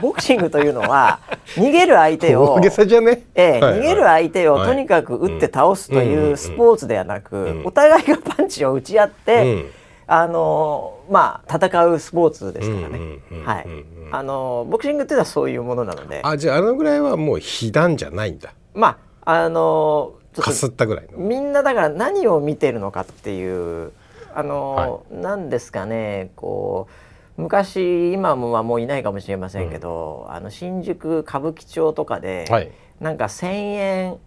[0.00, 1.20] ボクシングというのは
[1.56, 3.22] 逃げる相手を大げさじゃね？
[3.34, 9.70] え逃げる相手をはいとにかく打って倒すというスポーツではなく、んお互いがパンチを打ち合って、うん
[10.08, 12.98] あのまあ戦うスポーツですからね。
[13.44, 13.66] はい。
[14.12, 18.52] あのボクシングっていうのはそういうものなので、あじゃああのぐらいはもう被弾じゃないんだ。
[18.72, 21.18] まああのかすったぐらいの。
[21.18, 23.90] みんなだから何を見てるのかっていう
[24.32, 26.92] あの、なんですかねこう
[27.36, 32.70] 昔今もはもういないかもしれませんけど、あの新宿歌舞伎町とかで、はい。
[33.00, 34.18] なんか1,000円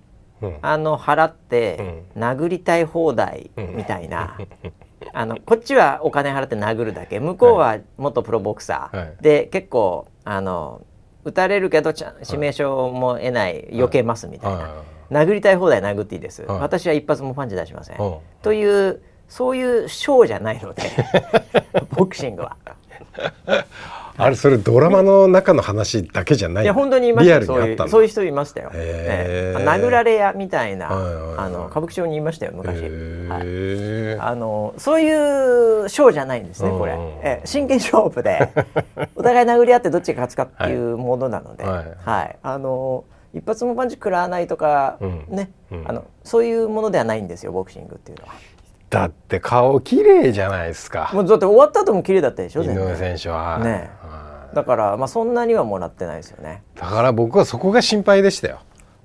[0.41, 0.58] うん。
[0.62, 4.38] あの払って殴りたい放題みたいな、
[5.13, 7.19] あのこっちはお金払って殴るだけ。
[7.19, 9.13] 向こうは元プロボクサー、はい。
[9.22, 10.82] で結構あの
[11.26, 16.60] 打たれるけど致命傷も得ない、避けますみたいな、は殴りたい放題殴っていいです、はい。
[16.60, 18.15] 私は一発もパンチ出しません、うん。
[18.41, 20.84] というそういうショーじゃないので
[21.95, 22.56] ボクシングは。
[24.18, 26.64] あれそれドラマの中の話だけじゃない。
[26.66, 27.62] いや本当にいましリたよそう。
[27.66, 29.64] いうそういう人いましたよ、ええ。
[29.64, 32.84] 殴られ屋みたいな、あの歌舞伎町にいましたよ昔。
[34.20, 35.08] あのそうい
[35.86, 38.50] うショーじゃないんですねこれ、うんええ真剣勝負で
[39.16, 42.36] お互い殴り合ってどっちが勝つかっていうものなので、ははいい。
[42.44, 45.26] あの一発もパンチ食らわないとか、うん。
[45.30, 45.84] ね、うん。
[45.88, 48.34] あのそういうものではないんですよボクシングっていうのは。
[48.89, 51.12] だって顔綺麗じゃないですか。
[51.13, 53.60] もうだって終わった後も綺麗だったでしょ井上選手は。
[53.60, 56.63] ねはいだからまあそんなにはもらってないですよね。
[56.75, 58.62] だから僕はそこが心配でしたよ。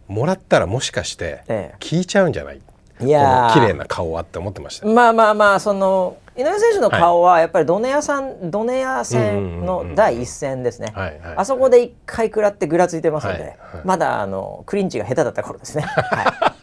[0.08, 2.60] もらったらもしかしてええ聞いちゃうんじゃない？
[3.00, 4.92] いこや綺麗な顔はって思ってましたよ。
[4.92, 11.36] まあまあまあその井上選手の顔はやっぱりドネアさん、ドネア戦の第一戦ですね、はいはい。
[11.36, 13.58] あそこで一回食らってぐらついてますので、はいはい。
[13.84, 15.84] まだあのクリンチが下手だった頃ですね、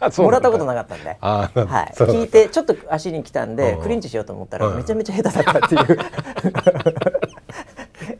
[0.00, 1.16] はい、もらったことなかったんで。
[1.22, 5.98] ああ、はい、聞いてちょっと足に来たんでうんクリンチしようと思ったらうんめちゃめちゃ下手だったっていう。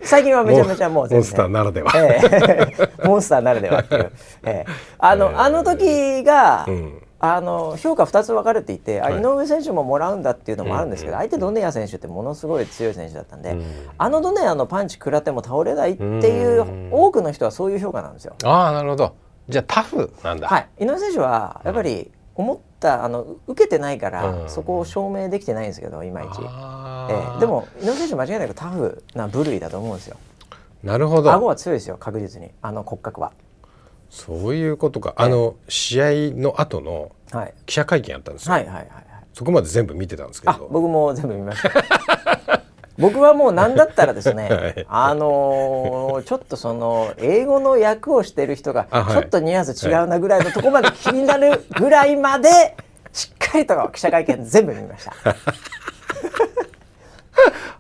[0.05, 1.93] 最近はめちゃめちゃもうモンスターならでは。
[1.95, 3.07] ええ。
[3.07, 4.13] モンスターならではっていう、
[4.45, 4.73] ええ。
[4.99, 5.35] あの、 ええ。
[5.37, 9.15] あの時が、うんあの評価2つ分かれていて、あはい。
[9.15, 13.63] 井上選手ももらうんだっていうのもあるんですけど、うん相手ドネア選手ってものすごい強い選手だったんで、うん
[13.97, 18.35] あのドネアのパンチ食らっても倒れないっていう、うん多くの人はそういう評価なんですよ。
[18.43, 19.15] ああなるほど。
[19.49, 20.49] じゃあタフなんだ。
[20.49, 24.51] はい、井上選手はやっぱり思ったあの受けてないから、うん。
[24.51, 27.37] そこを証明できてないんですけどいまいち、あえー。
[27.37, 30.17] えでも井上選手間違いなくタフな部類だと思うんですよ。
[30.83, 31.47] なるほ顎ど。
[31.47, 32.51] は強いですよ確実に。
[32.63, 33.33] あの骨格は。
[34.13, 35.15] そういうことか。
[35.17, 38.53] あの試合の後のはい、記者会見あったんですよ。
[38.53, 40.69] はいはいはいはいそこまで全部見てたんですけあど。
[40.71, 41.71] 僕も全部見ました
[42.99, 52.77] 僕はもう何だったらですね、 はいあのーちょっとその英語の役をしてる人がちょっとニュアンス違うなぐらいのとこまで気になるぐらいまで
[53.15, 55.15] しっかりと記者会見全部見ました。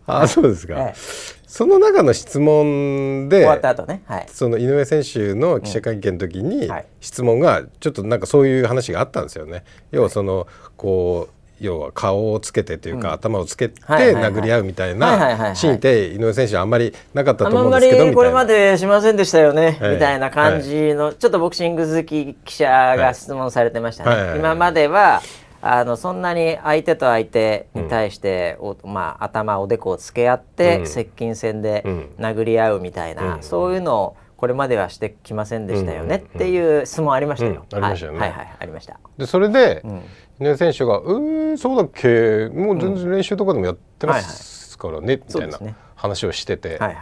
[0.07, 0.75] あそうですか。
[0.79, 6.86] ええその中の質問で終わった後ね、はい、その井上選手の記者会見の時にはい。
[7.02, 9.62] 質問がちょっとなんかそういう話があったんですよね。
[9.90, 10.46] 要はその
[10.78, 15.56] こう要は顔をつけてというか、頭をつけてはいはいはい殴り合うみたいはいはいはいはない。
[15.56, 18.10] シーンって井上選手はあんまりなかったあと思うんんまですけどみたいな。
[18.12, 19.94] りこれまでしませんでしたよね、ええ。
[19.94, 24.10] みたいな感じの、ちょっとボクシング好き記者が質問されてましたね。
[24.10, 24.38] はいはいはい。
[24.38, 25.20] 今までは
[25.64, 37.64] あのそんなに相手と相手に対して、おまあ、頭おでこをつけ合って、うん接近戦でうん殴り合うみたいな、うんそういうのをこれまではしてきませんでしたよね、うんっていう質問ありましたよ。
[37.70, 38.98] うんありましたよねはい、はいはいありました。
[39.16, 40.03] でそれで、ん
[40.44, 45.59] 井上選手が「えー、そうだっけもう全然練習とかでもやってますからね」みたいな
[45.94, 46.96] 話をしててはいはい。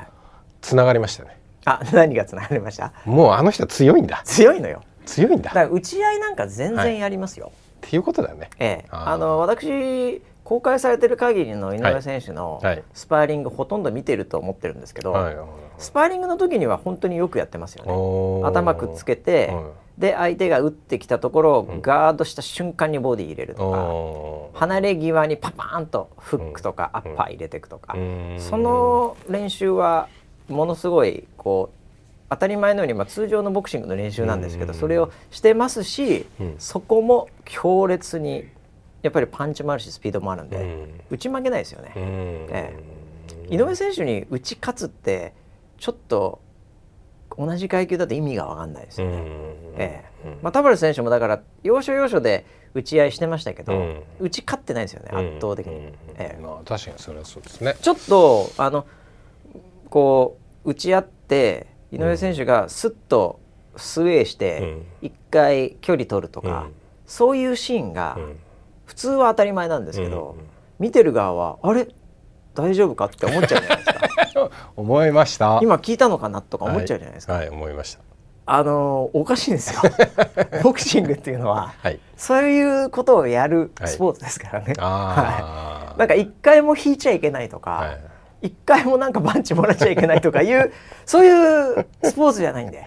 [0.61, 1.39] つながりましたね。
[1.65, 2.93] あ 何がつながりました？
[3.07, 4.83] もうあの人は強いんだ強いのよ。
[5.07, 7.51] 強いんだっだから打ち合いなんか全然やりますよ。
[7.81, 8.51] ていうことだよね。
[8.59, 12.61] ええ、あの私公開されてる限りの井上選手の
[12.93, 15.37] スパーリングほとんど見てると思ってるんですけど、はい
[15.79, 18.47] スパーリングの時には本当によくやってますよね。
[18.47, 19.65] 頭くっつけて、はい。
[20.01, 30.09] で相手が打ってきたところをガードした瞬間にボディ入れるとか、離れ際にパパーンとフックとかアッパー入れていくとか、うんその練習は
[30.49, 31.80] ものすごいこう
[32.31, 38.49] 当たり前のように、まあ、通常のボクシングの練習なんですけど、それをしてますし、うん、そこも強烈に
[39.03, 41.93] やっぱりパンチもあるしスピードもあるんで、うん、打ち負けないですよね。
[41.97, 42.77] え
[43.51, 45.35] え、井上選手に打ち勝つって
[45.79, 46.41] ちょっと
[47.37, 49.23] 同じ階級だと意味が分かんないですよね。
[49.77, 50.39] ええ。
[50.43, 55.93] まあ、田原選手もだから要所要所で打ち合いしてましたけど、うん、打ち勝ってないですよね圧倒的に。
[56.17, 56.41] ええ。
[56.41, 57.75] まあ、確かにそれはそうですね。
[57.81, 58.87] ちょっとあの
[59.89, 63.41] こう打ち合って井上選手がすっと
[63.77, 66.69] スウェーして一回距離取るとか、
[67.07, 68.19] そういうシーンが
[68.85, 70.37] 普通は当たり前なんですけど、
[70.79, 71.89] 見てる側はあれ？
[72.55, 74.51] 大丈夫かって思っちゃうじゃないですか。
[74.77, 75.61] 思いました。
[75.63, 78.01] 今聞いたのかなとか思っちゃうじゃないですか、はい、はい、思いました。
[78.47, 79.81] あのおかしいんですよ。
[80.63, 88.10] ボクシングっていうのは、はい、そういうことをやるスポーツですからね、はい、なんか一回も引いちゃいけないとか、はい
[88.43, 90.73] 一回もなんかパンチもらっちゃいけないとかいう
[91.05, 92.87] そういうスポーツじゃないんで。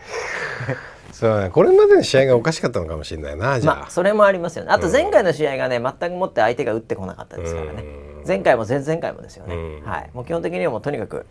[1.12, 4.72] そうね、これまでの試合がおかしかったのかもしれないなじゃあ、まあ、それもありますよね。
[4.72, 7.84] あと前回の試合がね、全くもって相手が打ってこなかったですからね。
[8.28, 11.26] 前回も前々回もですよね、はい、もう基本的にはもうとにかく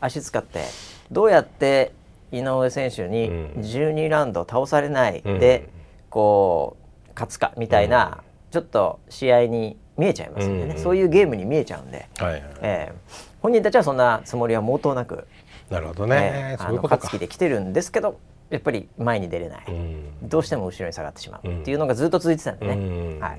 [0.00, 0.64] 足使って
[1.10, 1.92] どうやって
[2.30, 5.68] 井上選手に12ラウンド倒されないで、
[6.10, 15.26] こう勝つかみたいな、ちょっと試合に見えちゃいますんでね、そういうゲームに見えちゃうんで、はいはい、えー本人たちはそんなつもりは毛頭なく
[15.68, 18.18] なるほどね、えー、あの勝つ気で来てるんですけど
[18.50, 23.38] やっぱり前に出れない、うん、どうしても後ろに下がってしまうっていうのがずっと続いてたんでね、うん、はい。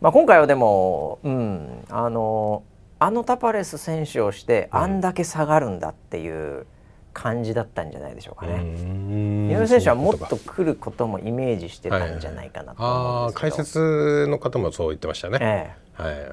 [0.00, 2.64] まあ、今回はでも、うん、あの
[2.98, 6.66] あのタパレス選手をしてあんだけ下がるんだっていう
[7.12, 8.60] 感じだったんじゃないでしょうかね。
[9.50, 15.38] 井上選手はもっと来ることもイメージしてたんじゃないかなと思うんですけど、はい、解説の方もそう言ってましたね。
[15.40, 16.02] ええ。
[16.02, 16.30] はいはいはい、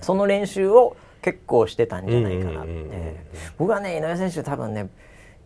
[0.00, 3.16] その練習を結構してたんじゃないかなって、
[3.58, 4.88] 僕はね井上選手多分ね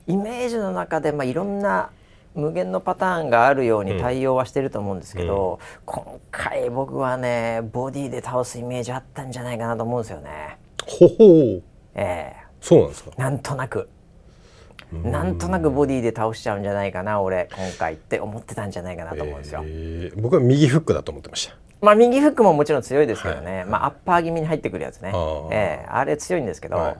[0.06, 1.88] イメージの中で、まあ、いろんな
[2.34, 10.58] 無限のパターンがあるように対応はしてると思うんですけど、うん、今回僕はねボディで倒すイメージあったんじゃないかなと思うんですよね。
[10.86, 11.62] ほほう。
[11.94, 13.10] ええー、そうなんですか。
[13.16, 13.88] なんとなく。
[14.92, 19.62] なんとなくボディで倒しちゃうんじゃないかな俺今回って思ってたんじゃないかなと思うんですよ。
[19.64, 21.56] えー、僕は右フックだと思ってました。
[21.80, 26.96] まあ右フックももちろん強いですけどね、はい、まあアッパー気味に入ってくるやつね、あ,、えー、あれ強いんですけど、はい、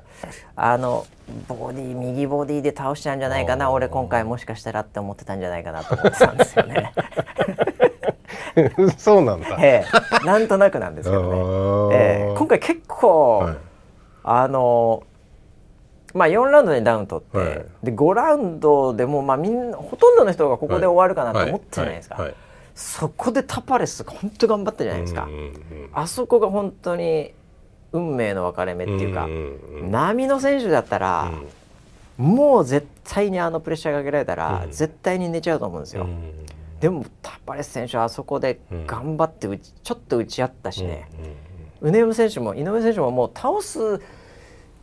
[0.57, 1.07] あの
[1.49, 3.71] ボディ右ボディで倒しちゃうんじゃないかな。
[3.71, 6.93] 俺今回もしかしたらって思ってたんじゃないかなと思ってたんですよね。
[8.97, 13.57] そうなんだ、えー、なんとなくなんですけどね、えー、今回結構、はい、
[14.25, 15.05] あの
[16.13, 22.17] まあ、4ラウンドでダウン取って、はい、で5ラウンドでもまあみんなほとんどの人がここで終わるかなと思ってたじゃないですか。
[22.81, 25.55] そこでタパレス本当頑張ったじゃないですか、うんうんうん、
[25.93, 27.33] あそこが本当に
[27.93, 31.31] 運命の分かれ目っていうか、うんうんうん、波の選手だったら、
[32.19, 36.47] うん、もう絶対にあのプレッシャーかけられたら、うん、絶対に寝ちゃうと思うんですよ、うん、
[36.81, 41.07] でもタパレス選手はあそこで頑張ってちょっと打ち合ったしね、
[41.83, 44.01] 宇野選手も井上選手ももう倒す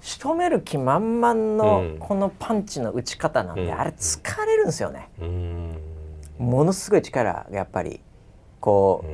[0.02, 5.10] 仕留める気満々のこのパンチの打ち方なんで、あれ疲れるんですよね。
[6.40, 8.00] ものすごい力がやっぱり
[8.60, 9.06] こ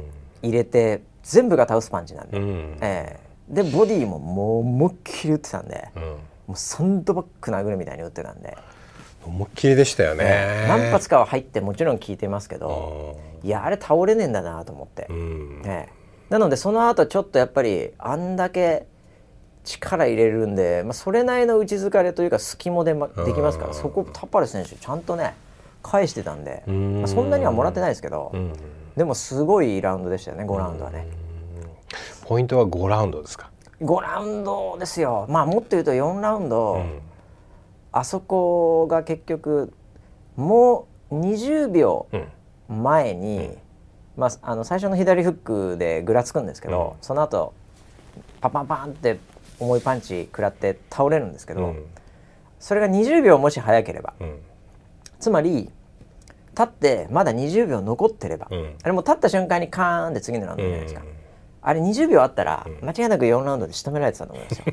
[0.43, 6.17] う入れて全部が倒すパンチなんで、うん、えー、でボディももう思いっきり打ってたんで、うん、も
[6.49, 8.57] うサンドバッグ殴るみたいに打ってたんで。
[9.25, 18.85] 思いっきりでしたよね、えー、何発かは入ってもちろん効いてますけどいやあれ倒れねえんだなと思って、うん、えー、なのでその後ちょっとやっぱりあんだけ
[19.63, 25.35] 力入れるんで、まあ、それなりの打ち疲れというか隙もで,、ま、できますからそこタッパレ選手ちゃんとね
[25.83, 28.33] 返してたんで、まあ、そんなにはもらってないですけど、
[28.97, 31.05] でもすごいラウンドでしたよね5ラウンドはね。
[32.25, 35.25] ポイントは5ラウンドですか？5ラウンドですよ。
[35.29, 36.99] まあもっと言うと4ラウンド、うん、
[37.91, 39.73] あそこが結局
[40.37, 42.07] もう20秒
[42.69, 43.57] 前に、うん、
[44.15, 45.37] まあ、あの最初の左フッ
[45.73, 47.53] クでぐらつくんですけど、うん、その後
[48.39, 49.19] パパンパンって
[49.59, 51.75] 重いパンチ食らって倒れるんですけど、
[52.59, 54.13] それが20秒もし早ければ、
[55.23, 55.69] つまり
[56.51, 61.07] 立ってまだ20秒残ってれば、うん、あれも立った瞬間にカーンって次のラウンドじゃないですか、うん、
[61.61, 64.65] あれ20秒あったら間違いなく4ラウンドで仕留められてたと思うんですよ。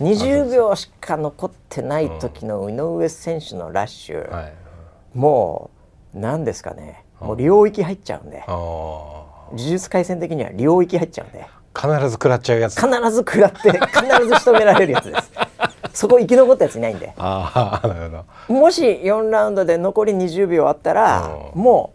[0.00, 4.52] 20秒しか残ってない時の井上選手のラッシュ、はい、
[5.14, 5.68] も
[6.14, 7.04] う何ですかね。
[7.20, 8.42] もう領域入っちゃうんで。
[8.48, 11.46] 呪術廻戦的には領域入っちゃうんで。
[11.76, 12.80] 必ず食らっちゃうやつ。
[12.80, 15.30] 必ず食らって必ず仕留められるやつです
[15.92, 17.12] そこ生き残ったやついないんで。
[17.16, 18.60] あ なるほど。
[18.60, 21.92] もし4ラウンドで残り20秒あったらも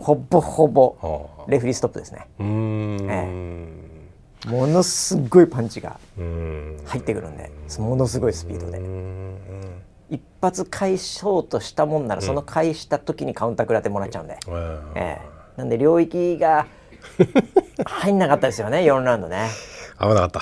[0.00, 2.26] うほぼほぼレフリーストップですね。
[2.38, 6.76] うん、ええ、ものすごいパンチがうん。
[6.84, 7.50] 入ってくるんで。
[7.78, 8.78] ものすごいスピードで。
[8.78, 9.82] うん。
[10.10, 14.92] 一発返そうとしたもんならその返した時にカウンター食らってもらっちゃうんで、うん。
[14.94, 15.20] え
[15.56, 15.58] え。
[15.58, 16.66] なんで領域が
[17.84, 19.48] 入んなかったですよね4ラウンドね。
[20.00, 20.40] 危なかった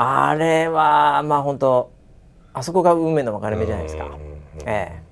[0.00, 1.90] あれはまあ本当
[2.54, 4.16] あそこが運命の分かれ目じゃないですか、
[4.64, 5.02] え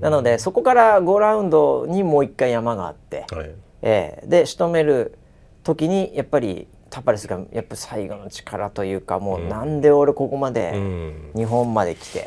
[0.00, 3.50] なのでそこから5ラウンドにもう一回山があって、はい。
[3.82, 4.26] ええ。
[4.26, 5.18] で仕留める
[5.62, 11.32] 時にやっぱりタパレスがやっぱ最後の力というかもうなんで俺ここまうでん。
[11.36, 12.24] 日本まで来てっ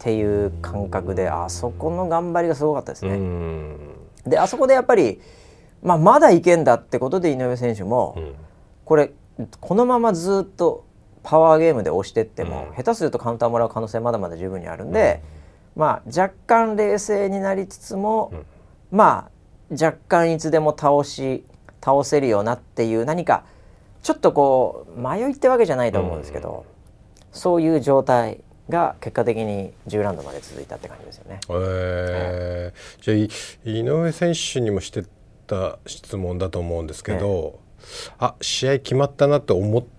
[0.00, 3.16] ていう感覚であそこの頑張りがすごかったですうね。
[3.16, 3.78] ん。
[4.26, 5.18] であそこでやっぱり、
[5.82, 8.34] まあ、まだいけんだってことで井上選手も、うん。
[8.84, 9.12] これ
[9.60, 10.84] このままずっと
[11.28, 12.74] パワーゲームで押してっても、うん。
[12.74, 15.22] 下手するとカウンターもらう可能性まだまだ十分にあるんで、
[15.76, 18.32] まあ若干冷静になりつつも、
[18.90, 19.30] まあ
[19.70, 21.44] 若干いつでも倒し
[21.82, 23.44] 倒せるよなっていう何か
[24.02, 26.64] ちょっとこう迷いってわけじゃないと思うんですけど、
[27.30, 31.40] そういう状態が結果的に10ラウンドまで続いたって感じですよね。
[31.50, 33.28] えー。
[33.28, 35.04] じゃ井上選手にもして
[35.46, 37.58] た質問だと思うんですけど、
[38.18, 39.97] あ試合決まったなって思った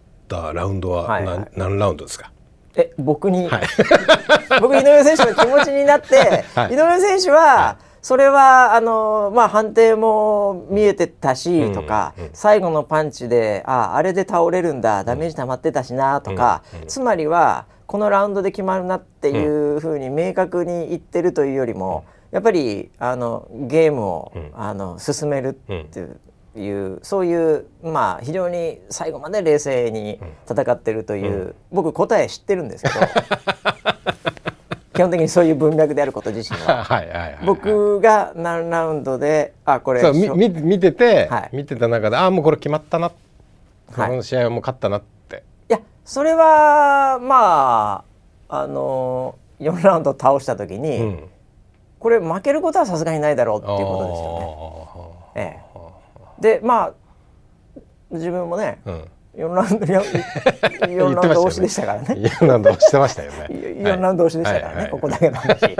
[0.53, 1.47] ラウンドは何,、はいはい。
[1.55, 2.31] 何ラウンドですか？
[2.75, 3.61] え僕に、はい。
[4.61, 6.73] 僕井上選手の気持ちになって、はい。
[6.73, 12.29] 井上選手は、それはあのまあ判定も見えてたし、うんとか、うん。
[12.33, 16.87] 最後のパンチでああれで倒れるんだダメージ溜まってたしなとか、うんうん。
[16.87, 24.51] つまりはこのラウンドで決まるなっていうふうに明確に言ってるというよりも、やっぱりあのゲームを、うん。
[24.55, 26.19] あの進めるっていう。
[26.59, 30.19] いうそういうまあ非常に最後まで冷静に
[30.49, 32.95] 戦ってるという、僕答え知ってるんですけど
[34.93, 36.83] 基本的にそういう文脈であること自身は。
[36.85, 41.49] はい僕が何ラウンドであこれそう見見てて、はい。
[41.53, 43.15] 見てた中でああもうこれ決まったな、こ
[43.93, 44.15] はい。
[44.17, 45.43] の試合はもう勝ったなって。
[45.69, 48.03] いやそれはま
[48.49, 51.29] ああの4ラウンド倒した時に、うん。
[51.99, 55.51] これ負けることはさすがにないだろうっていうことですよね。
[55.51, 55.78] ええ、
[56.39, 56.93] でまあ
[58.11, 59.07] 自分もねうん。
[59.37, 59.95] 4ラウンド4
[60.97, 62.07] ラウンド押しでしたからね。
[62.15, 63.47] 4ラウンド押してましたよね。
[63.79, 64.91] 4ラウンド押しでしたからね、はい。
[64.91, 65.77] ここだけの話。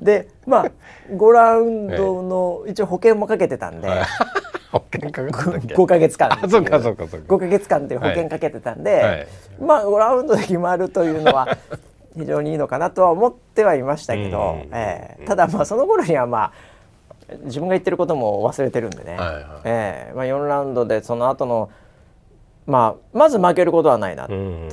[0.00, 0.70] でまあ
[1.12, 3.98] 5ラウンドの一応保険もかけてたんで、はい。
[4.72, 7.34] 保険かかったっけ？5か月間あそうかそうかそうか。
[7.34, 9.26] 5か月間っていう保険かけてたんで、はい。
[9.60, 11.56] まあ5ラウンドで決まるというのは
[12.16, 14.70] 非常にいいのかなとは思ってはいましたけど、うん。
[14.72, 15.24] ええ。
[15.26, 16.52] ただまあその頃にはまあ
[17.44, 19.44] 自分が言ってることも忘れてるんでね、はいはい。
[19.64, 20.12] ええ。
[20.14, 21.70] まあ、4ラウンドでその後の
[22.66, 24.32] まあまず負けることはないなって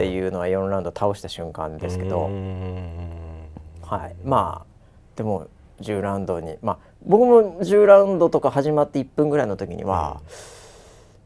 [0.09, 3.47] いうのは4ラウンド倒した瞬間ですけど、うん。
[3.81, 4.65] はい、まあ
[5.15, 5.47] でも
[5.81, 10.21] 10ラウンドにまあ僕も10ラウンドとか始まって1分ぐらいの時には、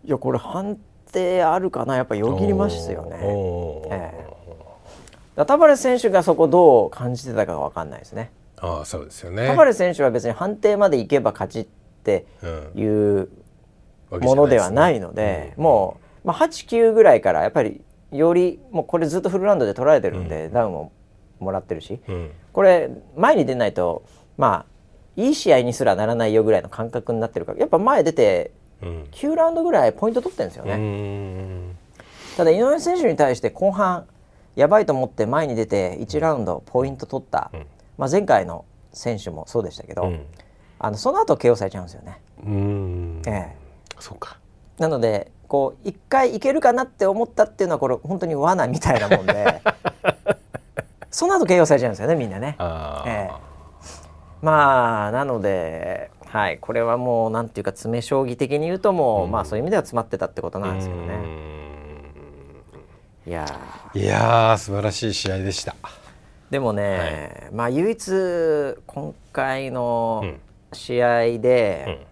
[0.05, 0.77] いやこれ判
[1.11, 1.95] 定あるかな？
[1.95, 3.17] やっぱよぎりますよね。
[3.89, 4.35] え
[5.37, 5.45] え。
[5.45, 8.29] タバレス選手がそこどう感じてたかわかんないですね。
[8.62, 9.48] ああそうですよね。
[9.48, 11.67] タバレス選手は別に判定までいけば勝ちっ
[12.04, 12.80] てうん。
[12.80, 13.30] いう
[14.12, 20.91] ものではないので、もう、まあ、89ぐらいからやっぱりよりもうこれずっとフルラウンドで取られてるんで、ダウンも
[21.39, 22.32] もらってるし、うん。
[22.52, 24.04] これ前に出ないと
[24.38, 29.04] まあいい試合にすらならないよぐらいの感覚になってるからやっぱ前出てうん。
[29.12, 30.74] 9ラウンドぐらいポイント取ってるんですよね。
[30.74, 31.78] うん。
[32.36, 34.06] ただ井上選手に対して後半
[34.56, 37.65] やばいと思って前に出て1ラウンドポイント取った、うん
[37.99, 40.25] まあ、前回の選手もそうでしたけど、うん。
[40.79, 42.21] あのその後 KO されちゃうんですよね。
[42.45, 43.21] うん。
[43.27, 43.55] ええ。
[43.99, 44.38] そうか。
[44.77, 49.61] なのでこう一回いけるかなって思ったっていうのはこれ本当に罠みたいなもんで
[51.11, 52.55] その後 KO されちゃうんですよねみんなね。
[52.57, 53.32] ああ、ええ。
[54.41, 61.49] まあなので、はい、これはもうなんていうか詰将棋的に言うともう、まあそういう意味では詰まってたってことなんですけどね。
[63.28, 63.99] いやー。
[63.99, 65.76] いやー素晴らしい試合でした。
[66.50, 70.39] でもね、まあ唯一今回のうん。
[70.72, 72.06] 試合で、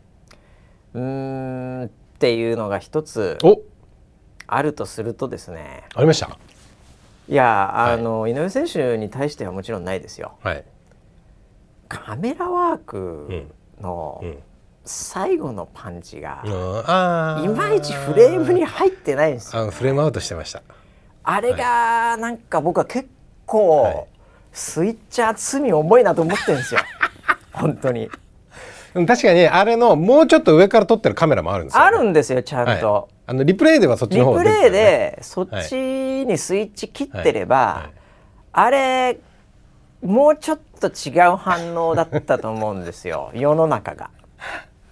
[0.95, 3.61] うーんっていうのが一つお。
[4.47, 5.83] あるとするとですね。
[5.93, 6.39] ありました？
[7.29, 10.39] いやあの、井上選手に対してはもちろんないですよ。
[10.41, 10.63] はい。
[11.87, 13.45] カメラワーク
[13.79, 14.39] のうん。
[14.85, 16.41] 最後のパンチが、
[16.87, 17.45] ああ。
[17.45, 19.61] いまいちフレームに入ってないんですよ。
[19.61, 20.63] あのフレームアウトしてました。
[21.21, 23.07] あれがなんか僕は結
[23.45, 24.07] 構、はい
[24.57, 26.81] スイッチャー罪重いなと思ってるんですよ。
[27.53, 28.09] 本当に。
[28.95, 33.05] うん確かにあれのもうちょっと上から撮ってるカメラもあるんですよ、あるんですよちゃんと、はい。
[33.27, 35.75] あのリプレイではそっちリの方プレイでそっち
[36.25, 37.83] にスイッチ切ってれば、はい。
[37.83, 37.91] はい
[38.53, 39.19] あれ
[40.01, 43.29] もうちょっと違う反応だったと思うんですよ。
[43.35, 44.09] 世の中が。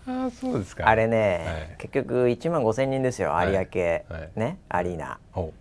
[0.08, 0.88] あそうですか。
[0.88, 1.76] あれね、はい。
[1.80, 4.04] 結局1万5千人ですよ有明、
[4.36, 5.18] ねアリーナ。
[5.32, 5.52] ほ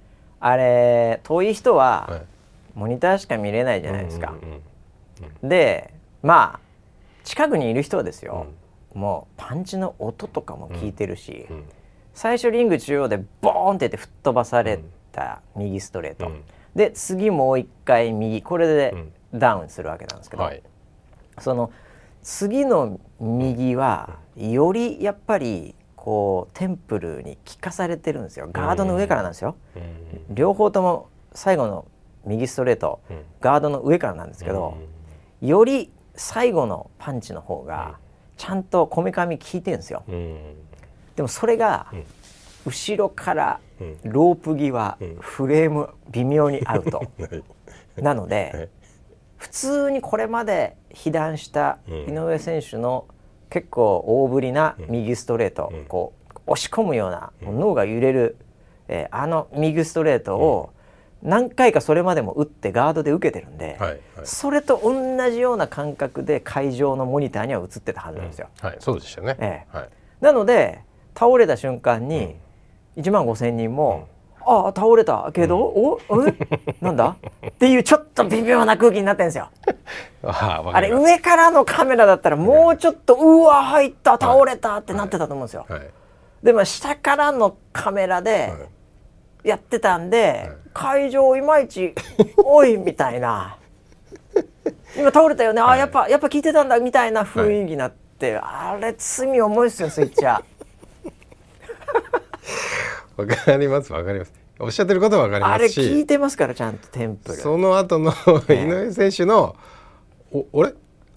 [0.40, 2.33] あれ遠い人うははい
[2.74, 6.60] モニターしか見れないじゃないですか、うんうんうんでまあ
[7.22, 8.48] 近くにいる人はですよ、
[8.94, 11.64] もうパンチの音とかも聞いてるし、うん。
[12.12, 14.80] 最初リング中央でボーンってやって吹っ飛ばされ
[15.12, 16.42] た右ストレート、うん。
[16.74, 18.94] で次もう一回右これで
[19.32, 20.62] ダウンするわけなんですけど、はい。
[21.38, 21.70] その
[22.22, 28.48] 次の右はよりやっぱりこうテンプルに効かされてるんですよ。
[28.52, 29.78] ガードの上からなんですよ、う
[30.32, 30.34] ん。
[30.34, 31.86] 両方とも最後の
[32.26, 33.22] 右ストレート、うん。
[33.40, 34.76] ガードの上からなんですけど、
[35.40, 37.98] より最後のパンチの方が
[38.36, 40.04] ちゃんとこめかみ効いてるんですよ。
[40.08, 40.36] うん。
[41.16, 42.04] でもそれがうん。
[42.66, 43.98] 後ろからうん。
[44.04, 45.16] ロープ際、うん。
[45.20, 47.04] フレーム微妙にアウトは
[47.96, 48.02] い。
[48.02, 48.68] なので、はい。
[49.36, 51.94] 普通にこれまで被弾したうん。
[52.10, 53.06] 井上選手の
[53.50, 58.36] 結構大振りな右ストレート、うんこう押し込むような、脳が揺れる、
[58.88, 60.73] えーあの右ストレートを
[61.24, 64.00] 何回かそれまでも打ってガードで受けてるんで、はいはい。
[64.24, 68.48] それと同じような感覚で会場のモニターには映ってたはずなんですよ。
[68.60, 69.36] はいそうでしたね。
[69.40, 69.76] ええ。
[69.76, 69.88] はい。
[70.20, 70.80] なので
[71.14, 72.36] 倒れた瞬間に
[72.98, 74.08] 1万5千人も
[74.46, 75.98] 「ああ倒れたけど、お
[76.28, 76.34] え
[76.82, 77.16] なんだ?」
[77.48, 79.48] っていうちょっと微妙な空気になってるんですよ。
[80.24, 85.64] あわあれ上からのカメラだったらもうちょっとうわ入った倒れたってなってたと思うんですよ。
[85.68, 85.80] はい。
[86.42, 88.52] でも下からのカメラではい
[89.44, 91.94] やってたんで、会場いまいち
[92.42, 93.56] 「おい」みたいな
[94.98, 95.60] 「今倒れたよね。
[95.60, 100.42] あやっぱやっぱ聞いてたんだ」みたいな雰囲気になって、あれ罪重いっすよスイッチャー。
[103.16, 104.32] わかりますわかります。
[104.58, 105.80] おっしゃってることはわかりあれますし。
[105.82, 107.36] 聞いてますからちゃんとテンプル。
[107.38, 108.12] その後の
[108.48, 109.54] え井上選手の
[110.32, 110.72] 「お俺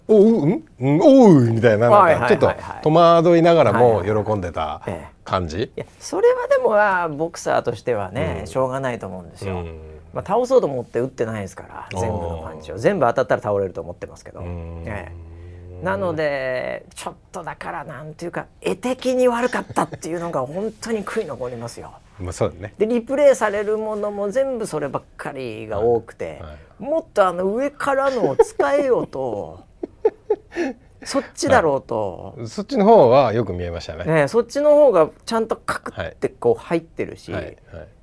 [0.08, 0.64] おううん？
[0.80, 1.00] うん？
[1.02, 2.52] おう」みたいなちょっと
[2.84, 4.82] 戸惑いながらも喜んでた。
[4.88, 5.64] ええ感じ？
[5.64, 9.60] いやそれはでもまあボクサーとしてはね、しょうがないと思うんですよ。
[9.60, 9.80] うん。
[10.14, 12.78] まあ、倒そうと思って打ってないですから全部のパンチを。
[12.78, 14.84] 全部当たったら倒れると思ってますけど、ん。
[14.88, 15.84] ええ。
[15.84, 21.94] なのでちょっとだからなんていうか絵的に悪かったっていうのが本当に悔い残りますよ。
[22.20, 22.74] まあそうだね。
[22.78, 26.84] でリプレイされるものも全部そればっかりが多くて、はいはい。
[26.84, 29.66] もっとあの上からのを使えようと
[31.08, 34.04] そっちだろうと、そっちの方はよく見えましたね。
[34.04, 37.56] ね、そっちの方がちゃんとカクってこう入ってるし、はいはい。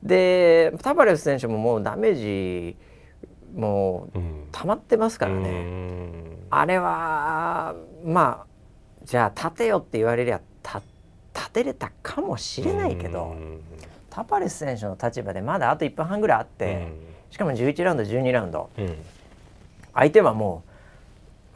[0.02, 2.76] でタバレス選手ももうダメージ
[3.55, 6.38] もううん溜まってますからうね、ん。
[6.48, 7.74] あれは
[8.07, 8.46] まあ
[9.05, 10.80] じゃあ立てよって言われりゃた
[11.34, 13.61] 立てれたかもしれないけど、うん。
[14.09, 16.90] タバレス選手の立場でまだあと1分半ぐらいあって、
[17.28, 18.70] しかも11ラウンド12ラウンド。
[18.78, 18.96] うん。
[19.92, 20.74] 相手はもう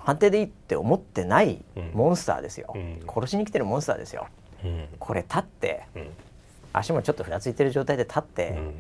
[0.09, 1.91] 判定でいいって思ってないうん。
[1.93, 3.01] モンスターですよ、うん。
[3.07, 4.27] 殺しに来てるモンスターですよ。
[4.65, 4.89] うん。
[4.99, 6.09] これ立ってうん。
[6.73, 8.73] 足もちょっとふらついてる状態で立ってうん。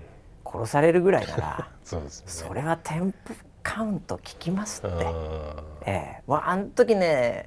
[0.50, 2.00] 殺されるぐらいなら ね。
[2.08, 6.22] それはテンプカウント効きますって、あええ。
[6.26, 7.46] わあの時ね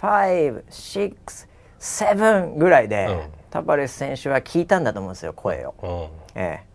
[0.00, 3.20] 567ぐらいで、うん。
[3.50, 6.73] タバレス選手は聞いたんだと思うんですよ声を、ええ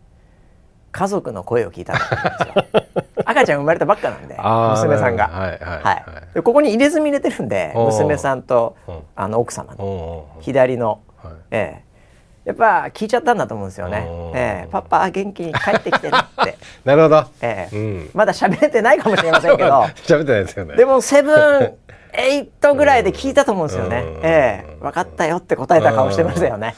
[0.92, 2.84] 家族の声を聞いたんですよ
[3.26, 5.84] 赤ちゃん生まれたばっかなんで 娘さんが、はいはいはい。
[5.84, 6.34] はい。
[6.34, 9.00] でここに入れ墨入れてるんで娘さんとうん。
[9.16, 11.34] あの奥様の左の、はい。
[11.52, 11.90] ええ。
[12.46, 14.08] やっぱ聞いちゃったんだと思うんですよね。
[14.34, 14.68] ええ。
[14.72, 17.26] パパ元気に帰ってきてねって、 なるほど。
[17.42, 17.76] ええ。
[17.76, 18.10] うん。
[18.14, 19.70] まだ喋れてないかもしれませんけど。
[20.04, 20.76] 喋ってないですよね。
[20.76, 21.74] でもセブン
[22.14, 24.02] エイトぐらいで聞いたと思うんですよね。
[24.02, 24.20] うん。
[24.24, 24.78] ええ。
[24.82, 26.76] 分かったよって答えた顔してましたよね。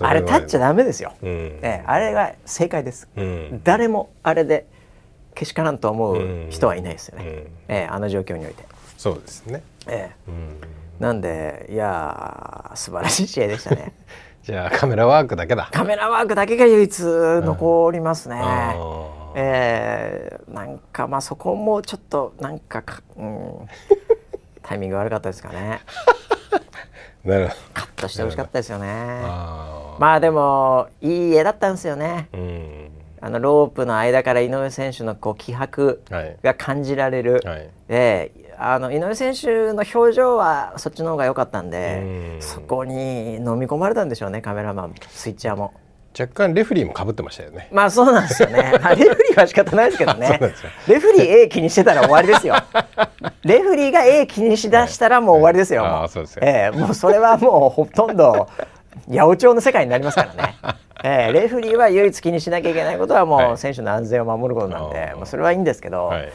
[0.00, 1.12] あれ立っちゃダメですよ。
[1.22, 3.08] うんええあれが正解です。
[3.16, 4.66] うん誰もあれで
[5.34, 7.24] けしからんと思う人はいないですよね。
[7.24, 8.64] うんええあの状況において。
[8.96, 10.56] そうですねええうん
[10.98, 13.92] なんでいやー素晴らしい試合でしたね。
[14.42, 18.36] じゃあカメラワークだけだカメラワークだけが唯一残りますね。
[18.40, 23.68] あーえーなんかまあそこもちょっとなんかか、うん、
[24.62, 25.80] タイミング悪かったですかね。
[27.24, 28.86] なるほどカットしてほしかったですよね。
[28.88, 32.28] あまあでもいい絵だったんですよね。
[32.32, 37.40] ーうんあのロープの間から井上選手のこう気迫はいが感じられる。
[37.44, 42.02] はいであの井上選手の表情はそっちの方が良かったんで
[42.36, 45.72] うんそこに飲み込まれたんでしょうねカメラマンスイッチャーも。
[46.18, 47.68] 若干レフリーも被ってましたよね。
[47.72, 48.72] まあそうなんですよね。
[48.80, 50.38] まあレフリーは仕方ないですけどね。
[50.86, 52.54] レフリー A 気にしてたら終わりですよ。
[53.44, 55.82] レフリーが A 気にしだしたらもう終わりですよ。
[55.82, 56.42] はいもあーそうですよ。
[56.44, 58.48] ええもうそれはもうほとんど
[59.10, 60.54] 八百長の世界になりますからね。
[61.02, 63.52] ええレフリーは唯一気にしなきゃいけないことはもはい。
[63.52, 65.16] う選手の安全を守ることなんで、あー。
[65.16, 66.32] まあそれはいいんですけど、はい。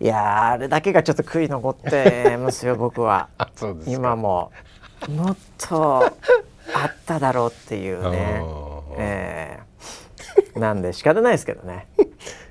[0.00, 3.28] いやーあれだけがちょっと悔い残ってますよ僕は。
[3.86, 4.50] 今も
[5.08, 6.04] もっと
[6.74, 8.42] あっただろうっていうね
[8.98, 9.60] え
[10.54, 10.58] え。
[10.58, 11.88] なんで仕方ないですけどね。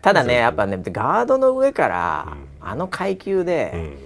[0.02, 3.98] ただねやっぱねガードの上から、あの階級で、うん。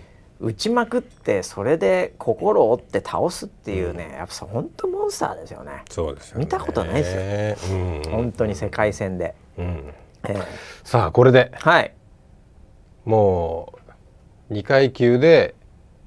[0.41, 6.45] 打ちまくってそれで心を折って倒すっていうね、やっぱ本当モンスターですよね、そうですよね。
[6.45, 8.01] 見たことないですよ、うん。
[8.09, 9.93] 本当に世界戦で、うん。
[10.29, 10.41] ええ。
[10.85, 11.51] さあこれで。
[11.55, 11.93] はい。
[13.03, 13.73] も
[14.49, 15.55] う2階級で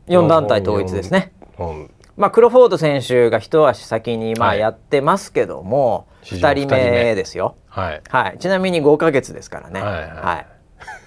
[0.07, 1.35] 4団体統一ですね。
[1.59, 1.91] 本。
[2.17, 4.61] まあクロフォード選手が一足先にまあはい。
[4.61, 7.15] やってますけども、2人目。
[7.15, 7.57] ですよ。
[7.69, 8.03] はい。
[8.09, 8.39] はい。
[8.39, 9.81] ちなみに5ヶ月ですからね。
[9.81, 10.47] はいはい。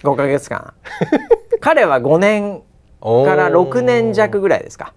[0.04, 0.74] 5ヶ月間。
[1.62, 2.62] 彼は5年
[3.02, 4.94] から6年弱ぐらいですか。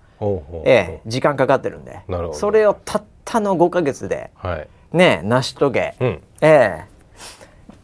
[0.64, 2.00] ええ時間かかってるんで。
[2.08, 2.34] なるほど。
[2.34, 4.68] それをたったの5ヶ月ではい。
[4.92, 6.22] ね成し遂げ、うん。
[6.40, 6.84] ええ。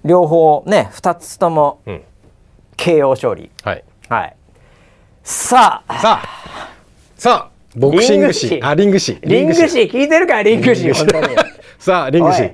[0.04, 2.02] 両方ね2つともうん。
[2.76, 3.50] KO 勝利。
[3.62, 3.84] はい。
[4.08, 4.36] はい。
[5.22, 5.98] さあ。
[5.98, 6.70] さあ。
[7.16, 7.54] さあ。
[7.76, 11.26] ボクシング誌リング誌あリング誌リング誌聞いてるかリング誌本当に
[11.78, 12.52] さあリング誌おい。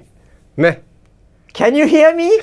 [0.57, 0.83] ね。
[1.53, 2.31] Can you hear me?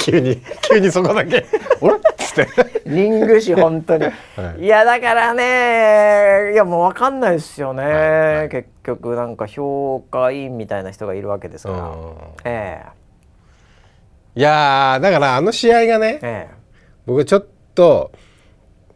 [0.00, 1.44] 急に急にそこだけ
[1.80, 2.80] 「俺?」っつって。
[2.86, 4.10] リング誌本当に、は
[4.58, 4.64] い。
[4.64, 8.48] い、やだからねいやもう分かんないですよね、はいはい。
[8.48, 12.14] 結局なんか評価委員みたいな人がいるわけですから、うん。
[12.44, 12.82] え
[14.34, 16.54] いやーだからあの試合がねええ。
[17.06, 18.12] 僕はちょっと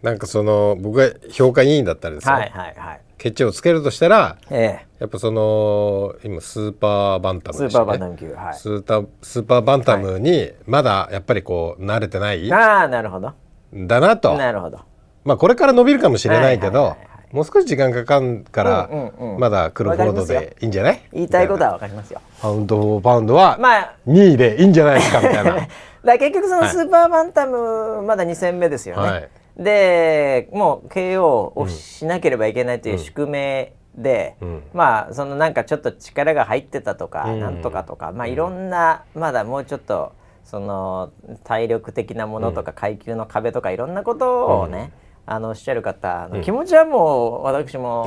[0.03, 4.87] なんかその僕が評価委員だったらですよ、えはいはいはいケチをつけるとしたらええ。
[5.01, 8.55] やっぱその今スーパーバンタムねスーパーバンタム級はい。
[8.55, 12.53] スータスーパーバンタムにまだやっぱりこう慣れてない？
[12.53, 13.33] ああなるほど。
[13.75, 14.37] んだなと。
[14.37, 14.81] なるほど。
[15.25, 16.97] まあこれから伸びるかもしれないけど
[17.33, 18.91] もう少し時間かかんから
[19.39, 21.01] まだクロフォードでいいんじゃない？
[21.13, 22.21] 言いたいことみは分かりますよ。
[22.41, 25.21] パウンド・フォー・パウンドはまあ2位でいいんじゃないですか？
[25.21, 25.57] みたいな。
[26.05, 34.63] だ結局そのスーパーバンタムまだ2戦目ですよね、はいでもう KO をしなければいけないという宿命で、うん。
[34.73, 37.41] まあそのなんかちょっと力が入ってたとか、うん。
[37.41, 40.13] なんとかとかまあいろんなまだもうちょっと
[40.45, 41.13] その
[41.45, 44.93] 体力的なものとか階級の壁とかいろんなことをね、
[45.25, 48.07] あのおっしゃる方の気持ちはもう私も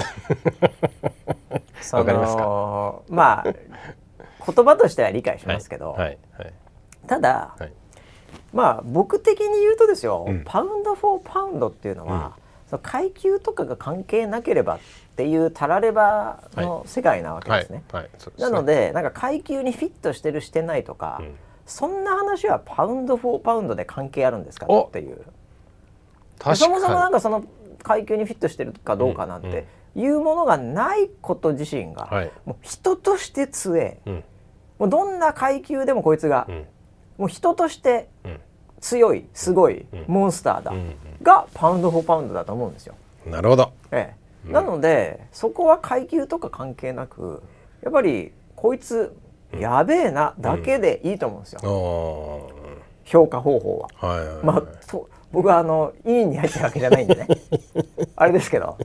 [1.81, 6.17] そのまあ言葉としては理解しますけど、はい。
[6.37, 6.53] はい。
[7.07, 7.71] ただ、はい
[8.57, 10.41] まあ僕的に言うとですよ、うん。
[10.43, 12.35] パウンド・フォー・パウンドっていうのは、
[12.65, 14.79] その階級とかが関係なければっ
[15.15, 17.61] ていうたらればの世界なわけはい。
[17.61, 17.83] ですね。
[18.39, 21.35] なのでなんか階級にフィットしてるしてないとか、うん。
[21.67, 24.85] そんな話はパウンド・フォー・パウンドで関係あるんですかお。
[24.85, 25.23] っていう。
[26.55, 27.43] そもそもなんかその
[27.83, 32.31] 階級にフィットしてるかどうかなんていうものがないこと自身が、はい。
[32.43, 33.99] もう人として強え。
[34.07, 34.23] うん。
[34.79, 36.65] もうどんな階級でもこいつが、うん。
[37.17, 38.36] もう人としてうん
[38.79, 40.05] 強いすごいうん。
[40.07, 42.95] モンスターだ、うんがパウンド・フォー・パウンドだと思うんですよ。
[43.25, 43.73] なるほど。
[43.91, 44.13] え
[44.47, 44.51] え。
[44.51, 47.41] なのでそこは階級とか関係なく
[47.83, 49.15] やっぱりこいつ
[49.59, 52.51] やべえなだけでいいと思うんですよ、お
[53.03, 54.09] 評価方法は。
[54.09, 54.45] はいはいはい。
[54.45, 57.27] まあと僕はあの委員に入ってるわけじゃないんでね。
[58.15, 58.77] あれですけど、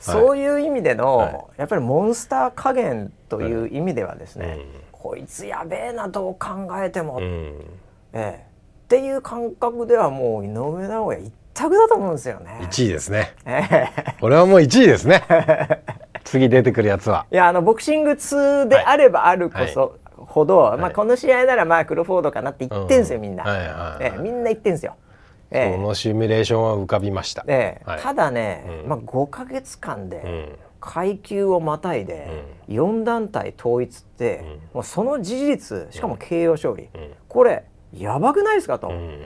[0.00, 1.44] そういう意味での、はい。
[1.58, 4.66] やっぱりモンスター加減という意味ではですね、うん。
[4.92, 7.24] こいつやべえなどう考えても、うん。
[8.12, 8.45] ええ
[8.86, 12.60] っていう感覚ではもう井上尚弥一択だと思うんですよね。
[12.62, 13.34] 1位ですね。
[13.44, 14.14] ええ。
[14.20, 15.24] これはもう1位ですね。
[16.22, 17.26] 次出てくるやつは。
[17.32, 24.04] いやあのボクシング通であればあるこそほど、まあ、この試合ならまあクロフォードかなって言ってんすよ、うんみんな、はいはいはい。
[24.04, 24.94] ええみんな言ってんすよ。
[25.50, 25.72] ええ。
[25.74, 27.44] そのシミュレーションは浮かびました。
[27.48, 27.90] ええ。
[27.90, 28.00] はい。
[28.00, 28.88] ただね、うん。
[28.88, 30.58] まあ、5か月間でうん。
[30.78, 36.88] 階級をまたいで4団体統一って、もうその事実しかも KO 勝利、ん。
[37.26, 37.64] これ
[37.98, 39.18] やばくないですかと、うん。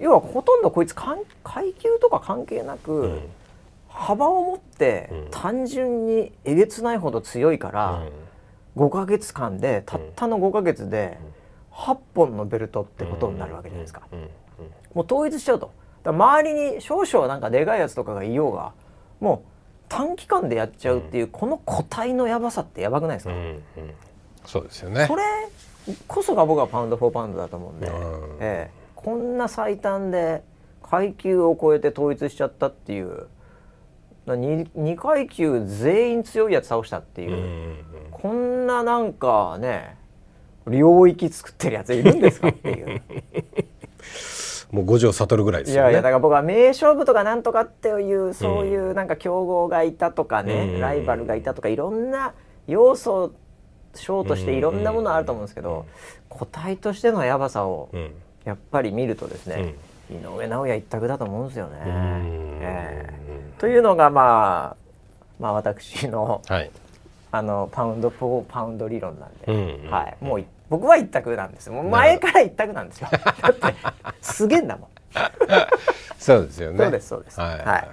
[0.00, 3.20] 要はほとんどこいつかん階級とか関係なく、うん。
[3.88, 5.28] 幅を持ってうん。
[5.30, 8.02] 単純にえげつないほど強いから、
[8.76, 11.18] 5ヶ月間でたったの5ヶ月で
[11.72, 14.02] 8本のベルトってことになるわけじゃないですか。
[14.12, 14.18] うん。
[14.18, 14.28] うん。
[14.94, 15.70] もう統一しちゃうと。
[16.04, 18.72] 周りに少々なんかでかいやつとかがいようが
[19.18, 19.48] もう
[19.88, 23.40] 短期間でやっちゃうっていう、この個体のやばさってやばくないですか、うん。
[23.40, 23.62] うん。
[24.44, 25.06] そうですよね。
[25.06, 25.22] それ
[26.08, 28.36] こそが僕はパウンド・フォー・パウンドだと思うんで、うん。
[28.40, 28.86] ええ。
[28.94, 30.42] こんな最短で
[30.82, 33.26] 階級を超えて統一しちゃったっていう
[34.26, 37.76] 2, 2階級全員強いやつ倒したっていうう、ん
[38.10, 39.96] こんななんかね
[40.66, 43.02] 領域作ってるやついるんですかっていう。
[44.72, 50.80] もう五条悟ぐらいでいやいやだから僕は名勝負とかなんとかっていうそういうなんか強豪がいたとかね、うん。
[50.80, 52.34] ライバルがいたとかいろんな
[52.66, 53.32] 要素
[53.96, 55.86] ショーとしていろんなものあると思うんですけど、
[56.28, 58.12] 個体としてのやばさをうん
[58.46, 59.74] やっぱり見るとですね、
[60.08, 61.78] 井上尚弥一択だと思うんですよね。
[61.84, 64.76] えー、というのがまあ
[65.40, 66.70] まあ私の、はい、
[67.32, 73.08] あのパウンドフォーパウンド理論なんで、うんうん、はい、もう僕は一択なんですもう前から一択なんですよ。
[73.42, 73.74] だって
[74.20, 74.88] すげえんだもん。
[76.18, 76.78] そうですよね。
[76.78, 77.40] そうですそうです。
[77.40, 77.58] はい。
[77.64, 77.88] はい、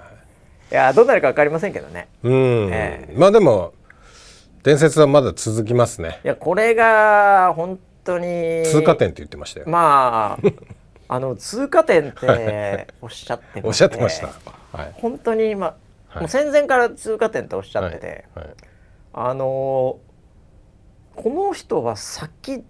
[0.70, 2.06] いやどうなるかわかりませんけどね。
[2.22, 2.68] うん。
[2.72, 3.72] えー、まあでも
[4.64, 6.20] 伝説はまだ続きますね。
[6.24, 9.66] いやこれが本当に通過点って言ってましたよ。
[9.68, 14.28] まああの通過点っておっしゃっておっしゃってました。
[14.72, 15.74] はい、本当に今、は
[16.16, 18.46] い、もう戦前から通過点っておっしゃってて、はい。
[18.46, 18.56] はい、
[19.12, 20.00] あのこ
[21.26, 22.64] の人は先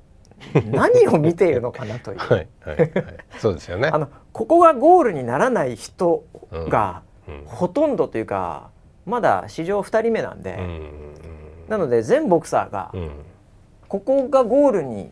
[0.72, 2.18] 何を見ているのかなという。
[2.26, 2.90] はい、はい、
[3.38, 3.88] そうですよね。
[3.92, 7.02] あのここがゴールにならない人が、
[7.46, 8.70] ほとんどというか
[9.06, 11.14] まだ史上2人目なんで、うん、
[11.68, 13.10] なので全ボクサーが、うん、
[13.88, 15.10] ここがゴールに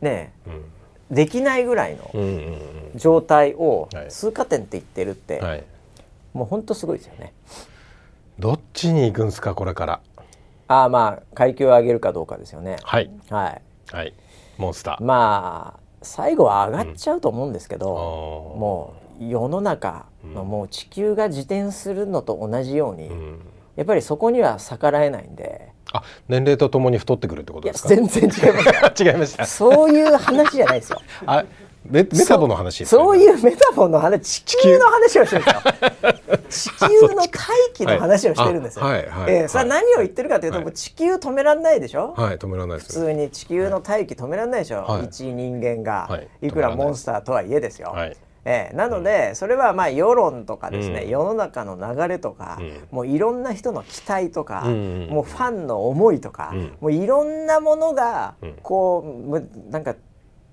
[0.00, 2.10] ね、うん、できないぐらいの
[2.96, 5.64] 状態を通過点って言ってるって、はい、
[6.32, 7.32] もう本当すごいですよね。
[8.38, 10.00] どっちに行くんですかこれから。
[10.68, 12.76] ああまあ階級を上げるかどうかですよね。
[12.82, 13.10] はい。
[13.28, 13.62] はい。
[13.94, 14.14] はい。
[14.58, 15.04] モンスター。
[15.04, 23.38] まあ最後は上がっちゃうと思うんですけど、うん、もう世の中のもう地球が自転するのと同じように、うん、
[23.76, 25.70] やっぱりそこには逆らえないんで。
[25.94, 27.88] あ年齢とともに太ってくるってことですか？
[27.90, 28.62] 全然違いま
[28.96, 29.02] す。
[29.04, 29.44] 違いました。
[29.44, 31.02] そういう話じゃないですよ。
[31.26, 31.44] あ
[31.84, 34.78] メメタボの話そういうメタボの話地球。
[34.78, 35.50] の話をしてるんで
[36.50, 36.74] すよ。
[36.78, 37.28] 地球の大
[37.74, 42.14] 気の話をしてるんですよ、はいはい、えー、それは何を言ってるかというと、はい、地球止めらんないでしょ？
[42.16, 59.94] はい止めらんない普通に地球の大気止めらんないでしょ、はい、一人間が、はい、いくらモンスターとはいえですよ、はいえー、なので、それはまあ世論とかですね、うん、世の中の流れとか、うん、もういろんな人の期待とか、うん、もうファンの思いとか、もういろんなものがこうなんか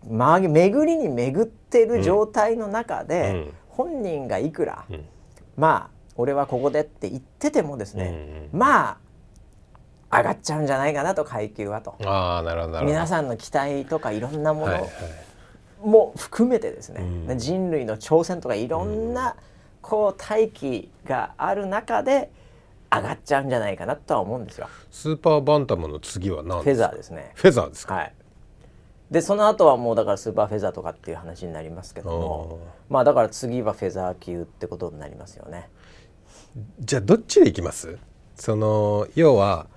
[0.03, 4.85] 巡りに巡ってる状態の中で、本人がいくら、
[5.57, 8.97] まあ俺はここでって言っててもですね、ま
[10.11, 11.95] あ上がっちゃうんじゃないかなと階級はと。
[12.05, 14.89] あなるほど皆さんの期待とかいろんなもの
[15.83, 19.35] も含めてですね、はいはい、人類の挑戦とかいろんな
[19.81, 22.31] こう大気がある中で
[22.91, 24.67] 上がっちゃうんじゃないかなとは思うんですよ。
[24.91, 27.31] スーパーバンタムの次は何フェザーですね。
[27.35, 27.95] フェザーですか？
[27.95, 28.13] はい。
[29.11, 32.59] でその後はもうだからスーパーフェザーとかっていう話になりますけども
[32.89, 35.69] まあだから次はフェザー級ってことになりますよね。
[36.79, 37.97] じゃあどっちでいきます？
[38.35, 39.67] その要は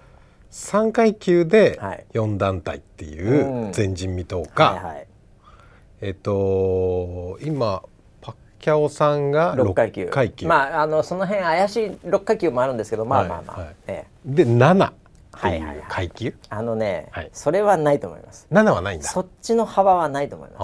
[0.50, 1.78] 3階級で
[2.12, 5.07] 4団体っていう前人未到か、はいはい、
[6.03, 7.80] えっと今
[8.20, 10.07] パッキャオさんが6階級。
[10.07, 10.48] 階級。
[10.48, 13.66] まああのその辺怪しい6階級もあるんですけどまあまあまあ、はい。
[13.66, 14.92] はい、ええ、で7っ
[15.40, 16.32] ていう階級、はいはい。
[16.32, 18.48] はい、あのね、はい、それはないと思います。
[18.50, 19.07] 7はないんだ。
[19.07, 20.61] そっちの幅はないと思います。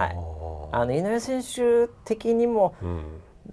[0.00, 0.78] はい。
[0.80, 3.02] あの井上選手的にも、うん。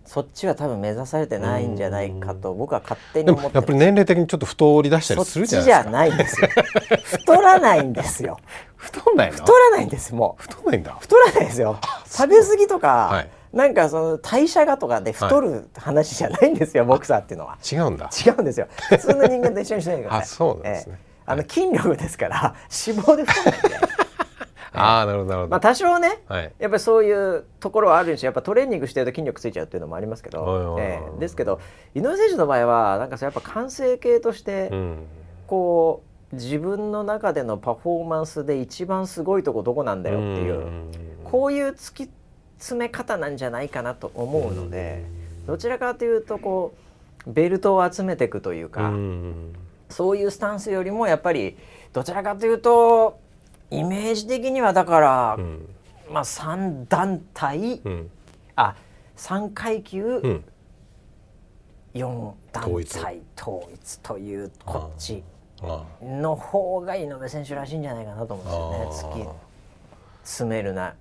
[0.05, 6.47] そっちは多分目指されてないんじゃないかと僕は勝手に思ってやっぱり年齢的にちょっと太り出したりするじゃないですか。
[6.47, 7.17] そっちじゃないんですよ。
[7.19, 8.37] 太らないんですよ
[8.77, 9.37] 太んないの？
[9.37, 10.41] 太らないんですもう。
[10.41, 10.95] 太らないんだ？
[10.99, 11.79] 太らないですよ。
[12.05, 17.57] 食べ過ぎとか、はい、なんかその代謝がとかで太る話じゃないんですよ、はい、ボクサーっていうのは。
[17.71, 18.09] 違うんだ。
[18.25, 18.67] 違うんですよ。
[18.89, 22.55] 普通の人間と一緒にしないでくださいあそうなんですね、えー、あの筋力ですから
[22.87, 23.77] 脂肪で太らないんで
[24.77, 25.51] ああなるほどなるほど。
[25.51, 31.61] まあ多少ね、はい、やっぱりそういうところはあるんしやっぱトレーニングしてると筋力ついちゃうっていうのもありますけど、えー、ですけど
[31.93, 35.05] 井上選手の場合はなんかやっぱ完成形として、うん、
[35.47, 40.91] こう自分の中でのパフォーマンスで一番すごいとこどこなんだよっていう、う
[41.23, 42.09] こういう突き
[42.57, 45.03] 詰め方なんじゃないかなと思うので、
[45.47, 46.75] どちらかというとこ
[47.27, 48.91] うベルトを集めていくというか、
[49.89, 51.57] そういうスタンスよりもやっぱり
[51.93, 53.19] どちらかというと
[53.71, 55.69] イメージ的にはだから、うん、
[56.11, 58.09] まあ3団体、うん、
[58.55, 58.75] あ
[59.17, 60.43] 3階級、うん、
[61.93, 65.23] 4団体統一というこっち
[66.01, 69.23] の方が井上選手らしいんじゃないかなと思うんですよね。
[69.23, 69.29] 突き
[70.23, 70.95] 詰めるな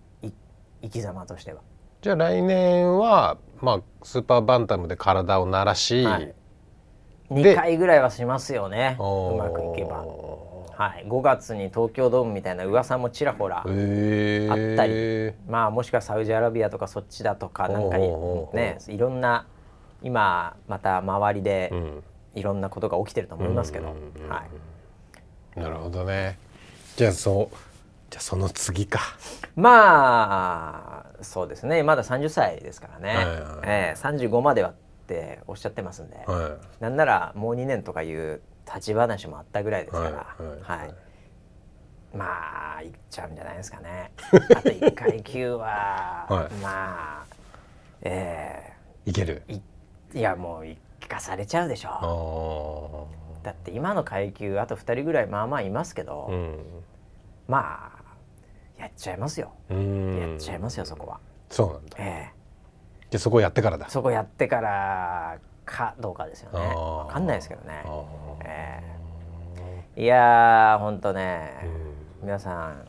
[0.83, 1.61] 生き様としては。
[2.03, 6.35] じゃあ来年は、まあ、スーパーバンタムで体を慣らし、はい、
[7.31, 8.97] 2回ぐらいはしますよね。
[8.99, 10.05] うまくいけば。
[10.77, 13.77] はい、5月に東京ドームみたいな噂もちらほらあった
[14.89, 18.09] り、まあ、もしくはサウジアラビアとかそっちだとかなんかに
[18.53, 19.47] ねいろんな
[20.03, 21.73] 今また周りで
[22.35, 23.95] いろんなことが起きてると思いますけど、
[24.28, 24.45] は
[25.57, 26.39] い、なるほどね。
[26.97, 27.57] じゃあそう
[28.11, 29.01] じゃあその次か。
[29.57, 31.82] まあそうですね。
[31.82, 33.32] まだ30歳ですからね、はいはい、
[33.64, 34.74] えー、35まではっ
[35.07, 40.95] ておっしゃってますんで、はい、なんならもう2年とかいう立ち話もあったぐらいですから、はい、
[42.16, 44.11] まあいっちゃうんじゃないですかね。
[44.57, 47.26] あと1階級は、はい、まあ
[48.03, 48.72] え
[49.07, 49.09] え。
[49.09, 49.43] ー、いける？
[49.49, 50.66] いやもう
[51.05, 53.09] 聞かされちゃうでしょ。
[53.43, 56.59] だって今の階級あと2人ぐらいまあまあいますけど、うん、
[57.47, 57.93] ま
[58.79, 59.53] あやっちゃいますよ。
[59.69, 61.21] やっちゃいますよそこは。
[61.51, 61.97] そうなんだ。
[61.99, 63.09] ええ。
[63.11, 63.91] ー、でそこやってからだ。
[63.91, 66.59] そこやってからかどうかですよね。
[67.07, 67.85] 分かんないですけどね。
[68.47, 68.83] え
[69.97, 70.01] え。
[70.01, 71.53] ー、いやーほんとね。
[72.23, 72.89] 皆さん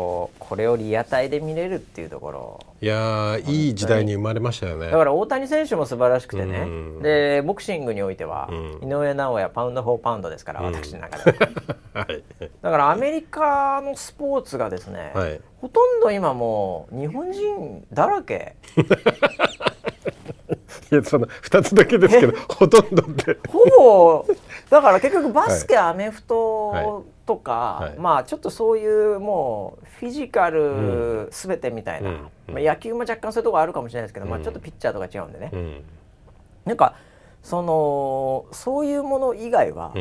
[0.00, 2.60] こうこれをリアタイで見れるっていうところ。
[2.80, 4.86] いやいい時代に生まれましたよね。
[4.86, 8.54] だから大谷選手も素晴らしくてね、うん、でボクシングにおいては、う
[8.86, 11.48] ん、井上尚弥パウンド・フォー・パウンドですから、うん、私の中では、
[11.92, 12.22] はい、
[12.62, 18.56] だからアメリカのスポーツがですね、はい、ほとんど今もう日本人だらけ
[20.92, 24.26] いやその2つだけですけどほとんどってほぼ。
[24.70, 32.16] だから結局バスケ、はい、アメフトとか、はい、まあちょっとそういうもうフィジカルすべてみたいな、うん、
[32.48, 35.82] まあ、野球も若干そういうところあるかもしれないですけど、うん、まあ、ちょっとピッチャーとか違うんでね、うん、
[36.64, 36.94] なんか
[37.42, 39.94] そのそういうもの以外は、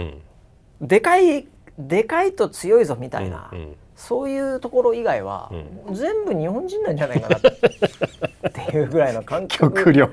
[0.82, 1.48] でかい
[1.78, 3.52] でかいと強いぞみたいな、
[4.00, 5.52] そういうところ以外は、
[5.92, 10.10] 全部日本人なんじゃないかなって いうぐらいの環境極論。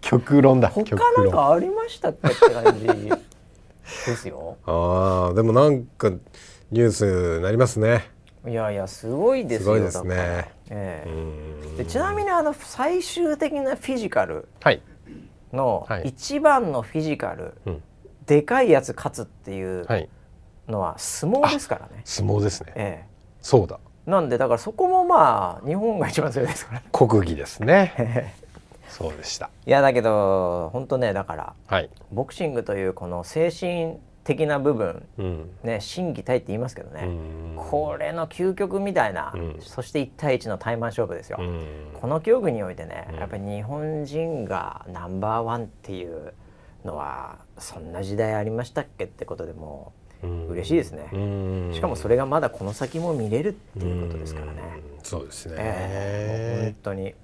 [0.00, 0.68] 極論だ。
[0.68, 3.08] 他なんかありましたっけって感じ
[4.06, 4.56] ですよ。
[4.66, 8.10] ああでもなんかニュースなりますね。
[8.48, 14.48] いやいやすごいですよすごいですね、ええ、でちなみにあの最終的なフィジカル
[15.52, 17.76] の一番のフィジカル、はい、
[18.24, 19.86] でかいやつ勝つっていう
[20.68, 23.09] のは相撲ですからね、相撲ですね、ええ、
[23.40, 23.78] そうだ。
[24.06, 28.34] なんでだからそこもまあ日本が一番強いですから、国技ですね。
[28.88, 29.50] そうでした。
[29.66, 37.08] いやだけど本当ねだから、はい、ボクシングというこの精神的な部分、うん、ね心技体って言いますけどね、
[37.56, 41.38] これの究極みたいな、うん、そして1対1のタイマン勝負ですよ、
[42.00, 46.34] この競技においてね、やっぱり日本人がナンバーワンっていう
[46.84, 51.08] のはそんな時代ありましたっけってことでも嬉しいですね、
[51.72, 54.62] しかもそれがまだこの先も見れるっていうことですからね、
[55.02, 57.14] そうですね、えー、本当に、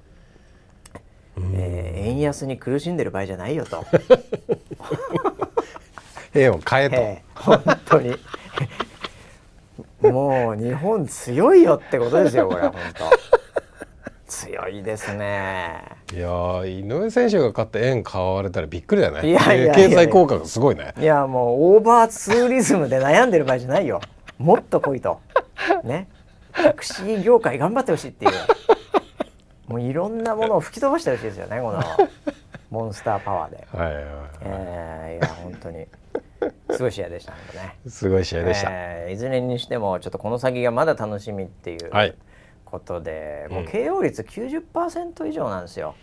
[1.55, 3.84] えー、円安に苦しんでる場合じゃないよと。
[6.34, 7.42] 円を変えと。
[7.42, 8.16] 本当に。
[10.03, 13.11] もう日本強いよってことですよこれ本当。
[14.27, 15.83] 強いですね。
[16.12, 16.29] いや
[16.64, 19.29] 井上選手が勝って円買われたらびっくりだね。
[19.29, 20.95] いやいや経済効果がすごいね。
[20.99, 24.01] いやもうオーバーツーリズムで悩んでる場合じゃないよ。
[24.39, 25.20] もっと来いと。
[25.85, 26.09] ね。
[26.53, 28.33] タクシー業界頑張ってほしいっていう。
[29.68, 31.83] もういろんなものを吹き飛ばしてほしいですよねこの
[32.70, 33.66] モンスターパワーで。
[33.72, 34.05] はいはいはい。
[34.43, 35.87] えー、いや本当に。
[36.70, 37.77] すごい試合でしたね。
[37.89, 42.14] すごい試合でした、えー、いずれにしてもちょっとこの先がまだ楽しみっていう、はい、
[42.67, 45.95] ことで、もう KO 率90%以上なんですよ。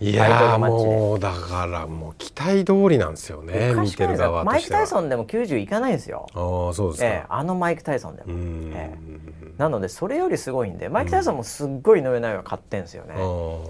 [0.00, 6.26] いやもうだからもう期待通りなんですよね見てる側マイク・タイソンでも90いかないんですよ。
[6.30, 8.28] あそうですか、えー、あのマイク・タイソンでも、
[8.74, 13.14] えー、なのでそれよりすごいんでマイク・タイソンもすっごい井上尚弥が勝ってんですよね、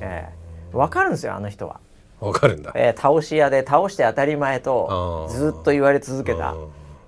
[0.03, 1.81] えー、分かるんですよあの人は。
[2.21, 6.55] 分かるんだ、えー、倒し屋で倒して当たり前とずっと言われ続けた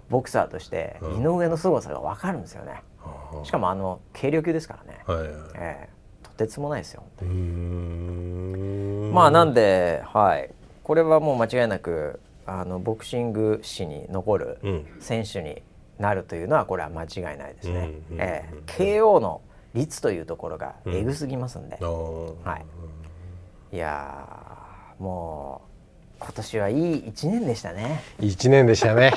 [0.08, 2.82] ボクサーとして井上の凄さが分かるんですよね
[3.44, 7.04] しかもあの軽量級ですからね、はいはい、えー、とてつもないですよ
[9.12, 10.50] まあなんではい。
[10.82, 14.58] これはもう間違いなくあのボクシング史に残る
[15.00, 15.62] 選手に
[15.98, 19.42] なるというのはこれは間違いないですね、うん、えー、KO の
[19.74, 22.56] 率というところがえぐすぎますんで、うん、は
[23.72, 24.26] い、いや
[24.98, 25.62] も
[26.20, 28.02] う今年はいい1年でしたね。
[28.20, 29.12] 1年でしたね。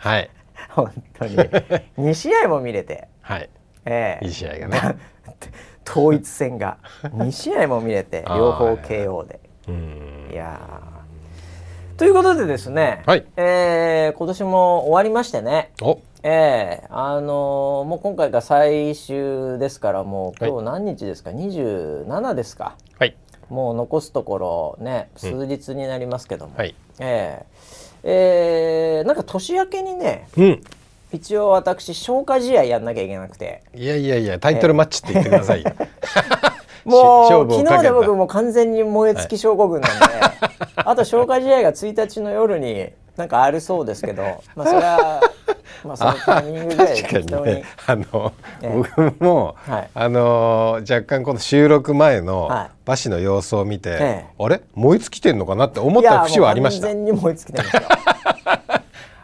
[0.00, 0.30] はい。
[0.70, 1.36] 本当に。
[1.36, 3.48] 2試合も見れて、はい。
[3.84, 4.80] えー、いい試合がね。
[5.88, 9.40] 統一戦が2試合も見れて 両方 KO で。
[10.32, 10.60] いや
[11.96, 15.72] ということでですね、はい、えー、今年も終わりましてね。
[16.24, 23.16] えー、あのー、もう今回が最終ですからもう今日何日ですか、はい、27ですか、はい、
[23.48, 27.82] もう残すところね数日になりますけども、うんはい、えー。
[28.04, 30.60] えー、なんか年明けにね、うん、
[31.12, 33.62] 一応私消化試合やんなきゃいけなくて。
[33.74, 35.70] いやいやいやタイトルマッチって言ってくださいよ、
[36.84, 40.30] もう昨日で僕も完全に燃え尽き症候群なんで、はい、
[40.76, 44.22] あと消化試合が1日の夜になんかあるそうですけど
[44.56, 45.20] まあそれは
[45.84, 47.62] まあそのタイミングで適当に。
[47.86, 48.32] あの、
[48.62, 52.48] えー、僕も、はい、あの若干この収録前の
[52.86, 54.62] 馬氏の様子を見て、えー、あれ？
[54.74, 56.86] 燃え尽きてんのかなって思った節はありました。
[56.86, 57.82] 完全に燃え尽きてますよ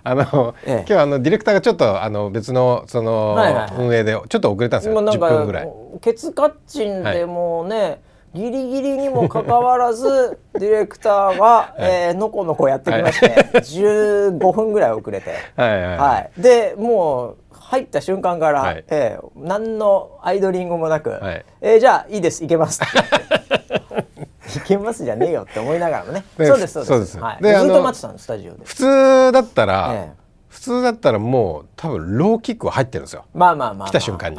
[0.09, 3.37] あの、ええ、今日あのディレクターがちょっとあの別のその、
[3.79, 5.01] 運営でちょっと遅れたんですよ。
[5.01, 5.69] 10分ぐらい。
[6.01, 7.99] ケツカッチンでもね、はい。
[8.35, 15.31] ギリギリにもかかわらず ディレクターは、えー、のこのこやってきまして、はい、15分ぐらい遅れて。
[15.57, 22.45] はい、はい、でもう入った瞬間から、はい、えー、何のアイドリングもなく、はい、えー、じゃあいいです。
[22.45, 22.81] いけます
[24.57, 30.15] いけますじゃねえよって思いながらもねそうですそうですはい、でずっと待ってたんですスタジオで普通だったら、
[30.49, 33.25] 普通だったらもう多分ローキックは入ってるんですよ。
[33.35, 34.37] まあまあまあ、来た瞬間に、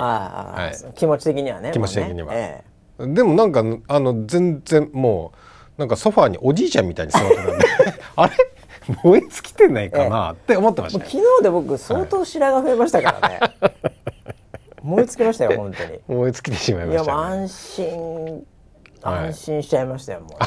[0.96, 1.72] 気持ち的にはね。
[1.72, 2.34] 気持ち的には。
[3.00, 5.32] でもなんかあの全然も
[5.78, 7.66] うなんかソファーにおじいちゃんみたいに座ってたんで
[8.18, 8.36] あれ
[9.04, 13.40] 燃え尽きてないかなって思ってました、昨日で僕相当白が増えましたからね、
[14.84, 18.46] 燃え尽きましたよ本当に燃え尽きてしまいました、安心
[19.02, 20.30] 安心しちゃいましたよ、もう。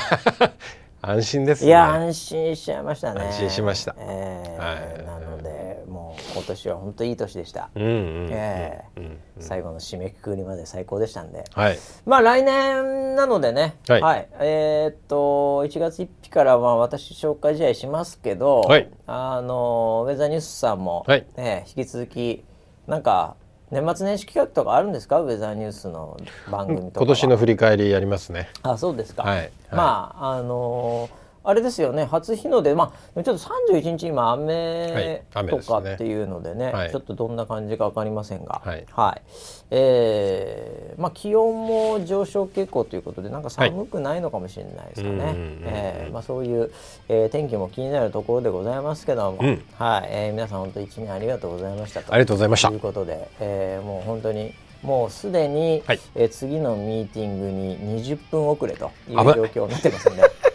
[1.05, 3.23] 安心です、ね、いや安心しちゃいましたね。
[3.23, 15.17] 安心しました、えー、はい、なのでもう今年は本当いい年でした、うんうん、えー、うんうん、最後の締めくくりまで最高でしたんで、はい、まあ来年なのでね、はい、はい、えー、っと
[15.65, 22.45] 1月1日からは私紹介試合しますけど、はい、あのウェザーニュースさんも、はい、え引き続き
[22.87, 23.35] なんか
[23.73, 25.21] 年末年始企画とかあるんですか？
[25.21, 26.17] ウェザーニュースの
[26.51, 28.51] 番組とか今年の振り返りやりますね。
[28.63, 32.05] あそうですか、はい、まああのーあれですよね。
[32.05, 32.75] 初日の出。
[32.75, 36.73] まあちょっと31日今雨とかっていうのでねはい。
[36.75, 39.23] でねちょっとどんな感じか分かりませんが、はい、はい、
[39.71, 46.71] えー、まあ、気温も上昇傾向ということでなんか寒くないのかもしれないですかね、はい、えー、まあ、そういう、
[47.09, 50.09] えー、天気も気になるところでございますけども、うん、はい。
[50.11, 52.13] えー、皆さん本当一年ありがとうございましたと。
[52.13, 52.69] ありがとうございました。
[52.69, 60.23] ということで、えー、もう本当にもうすでに、はい、えー、次のミーティングに20分遅れという状況になってますので。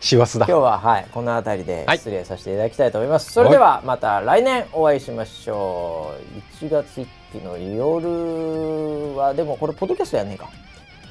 [0.00, 0.46] 師走だ。
[0.46, 6.14] 今日ははいこの辺りで失礼させていただきたいと思います、はい、それではまた来年お会いしましょ
[6.60, 6.64] う。
[6.64, 10.48] 1月1日の夜はでもこれポッドキャストやんねえか。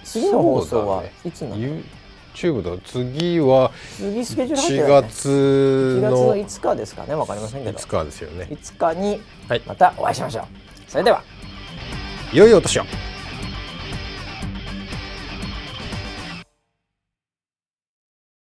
[0.03, 1.81] 次の放送はいつなの、ね、
[2.33, 2.81] YouTube だ。
[2.85, 5.31] 次は次スケジュール1月の
[5.99, 7.15] 1月の5日ですかね。
[7.15, 7.77] わかりませんけど。
[7.77, 8.47] 5日ですよね。
[8.51, 9.21] 5日に
[9.65, 10.51] またお会いしましょう、はい、
[10.87, 11.23] それでは。
[12.33, 12.83] 良いお年を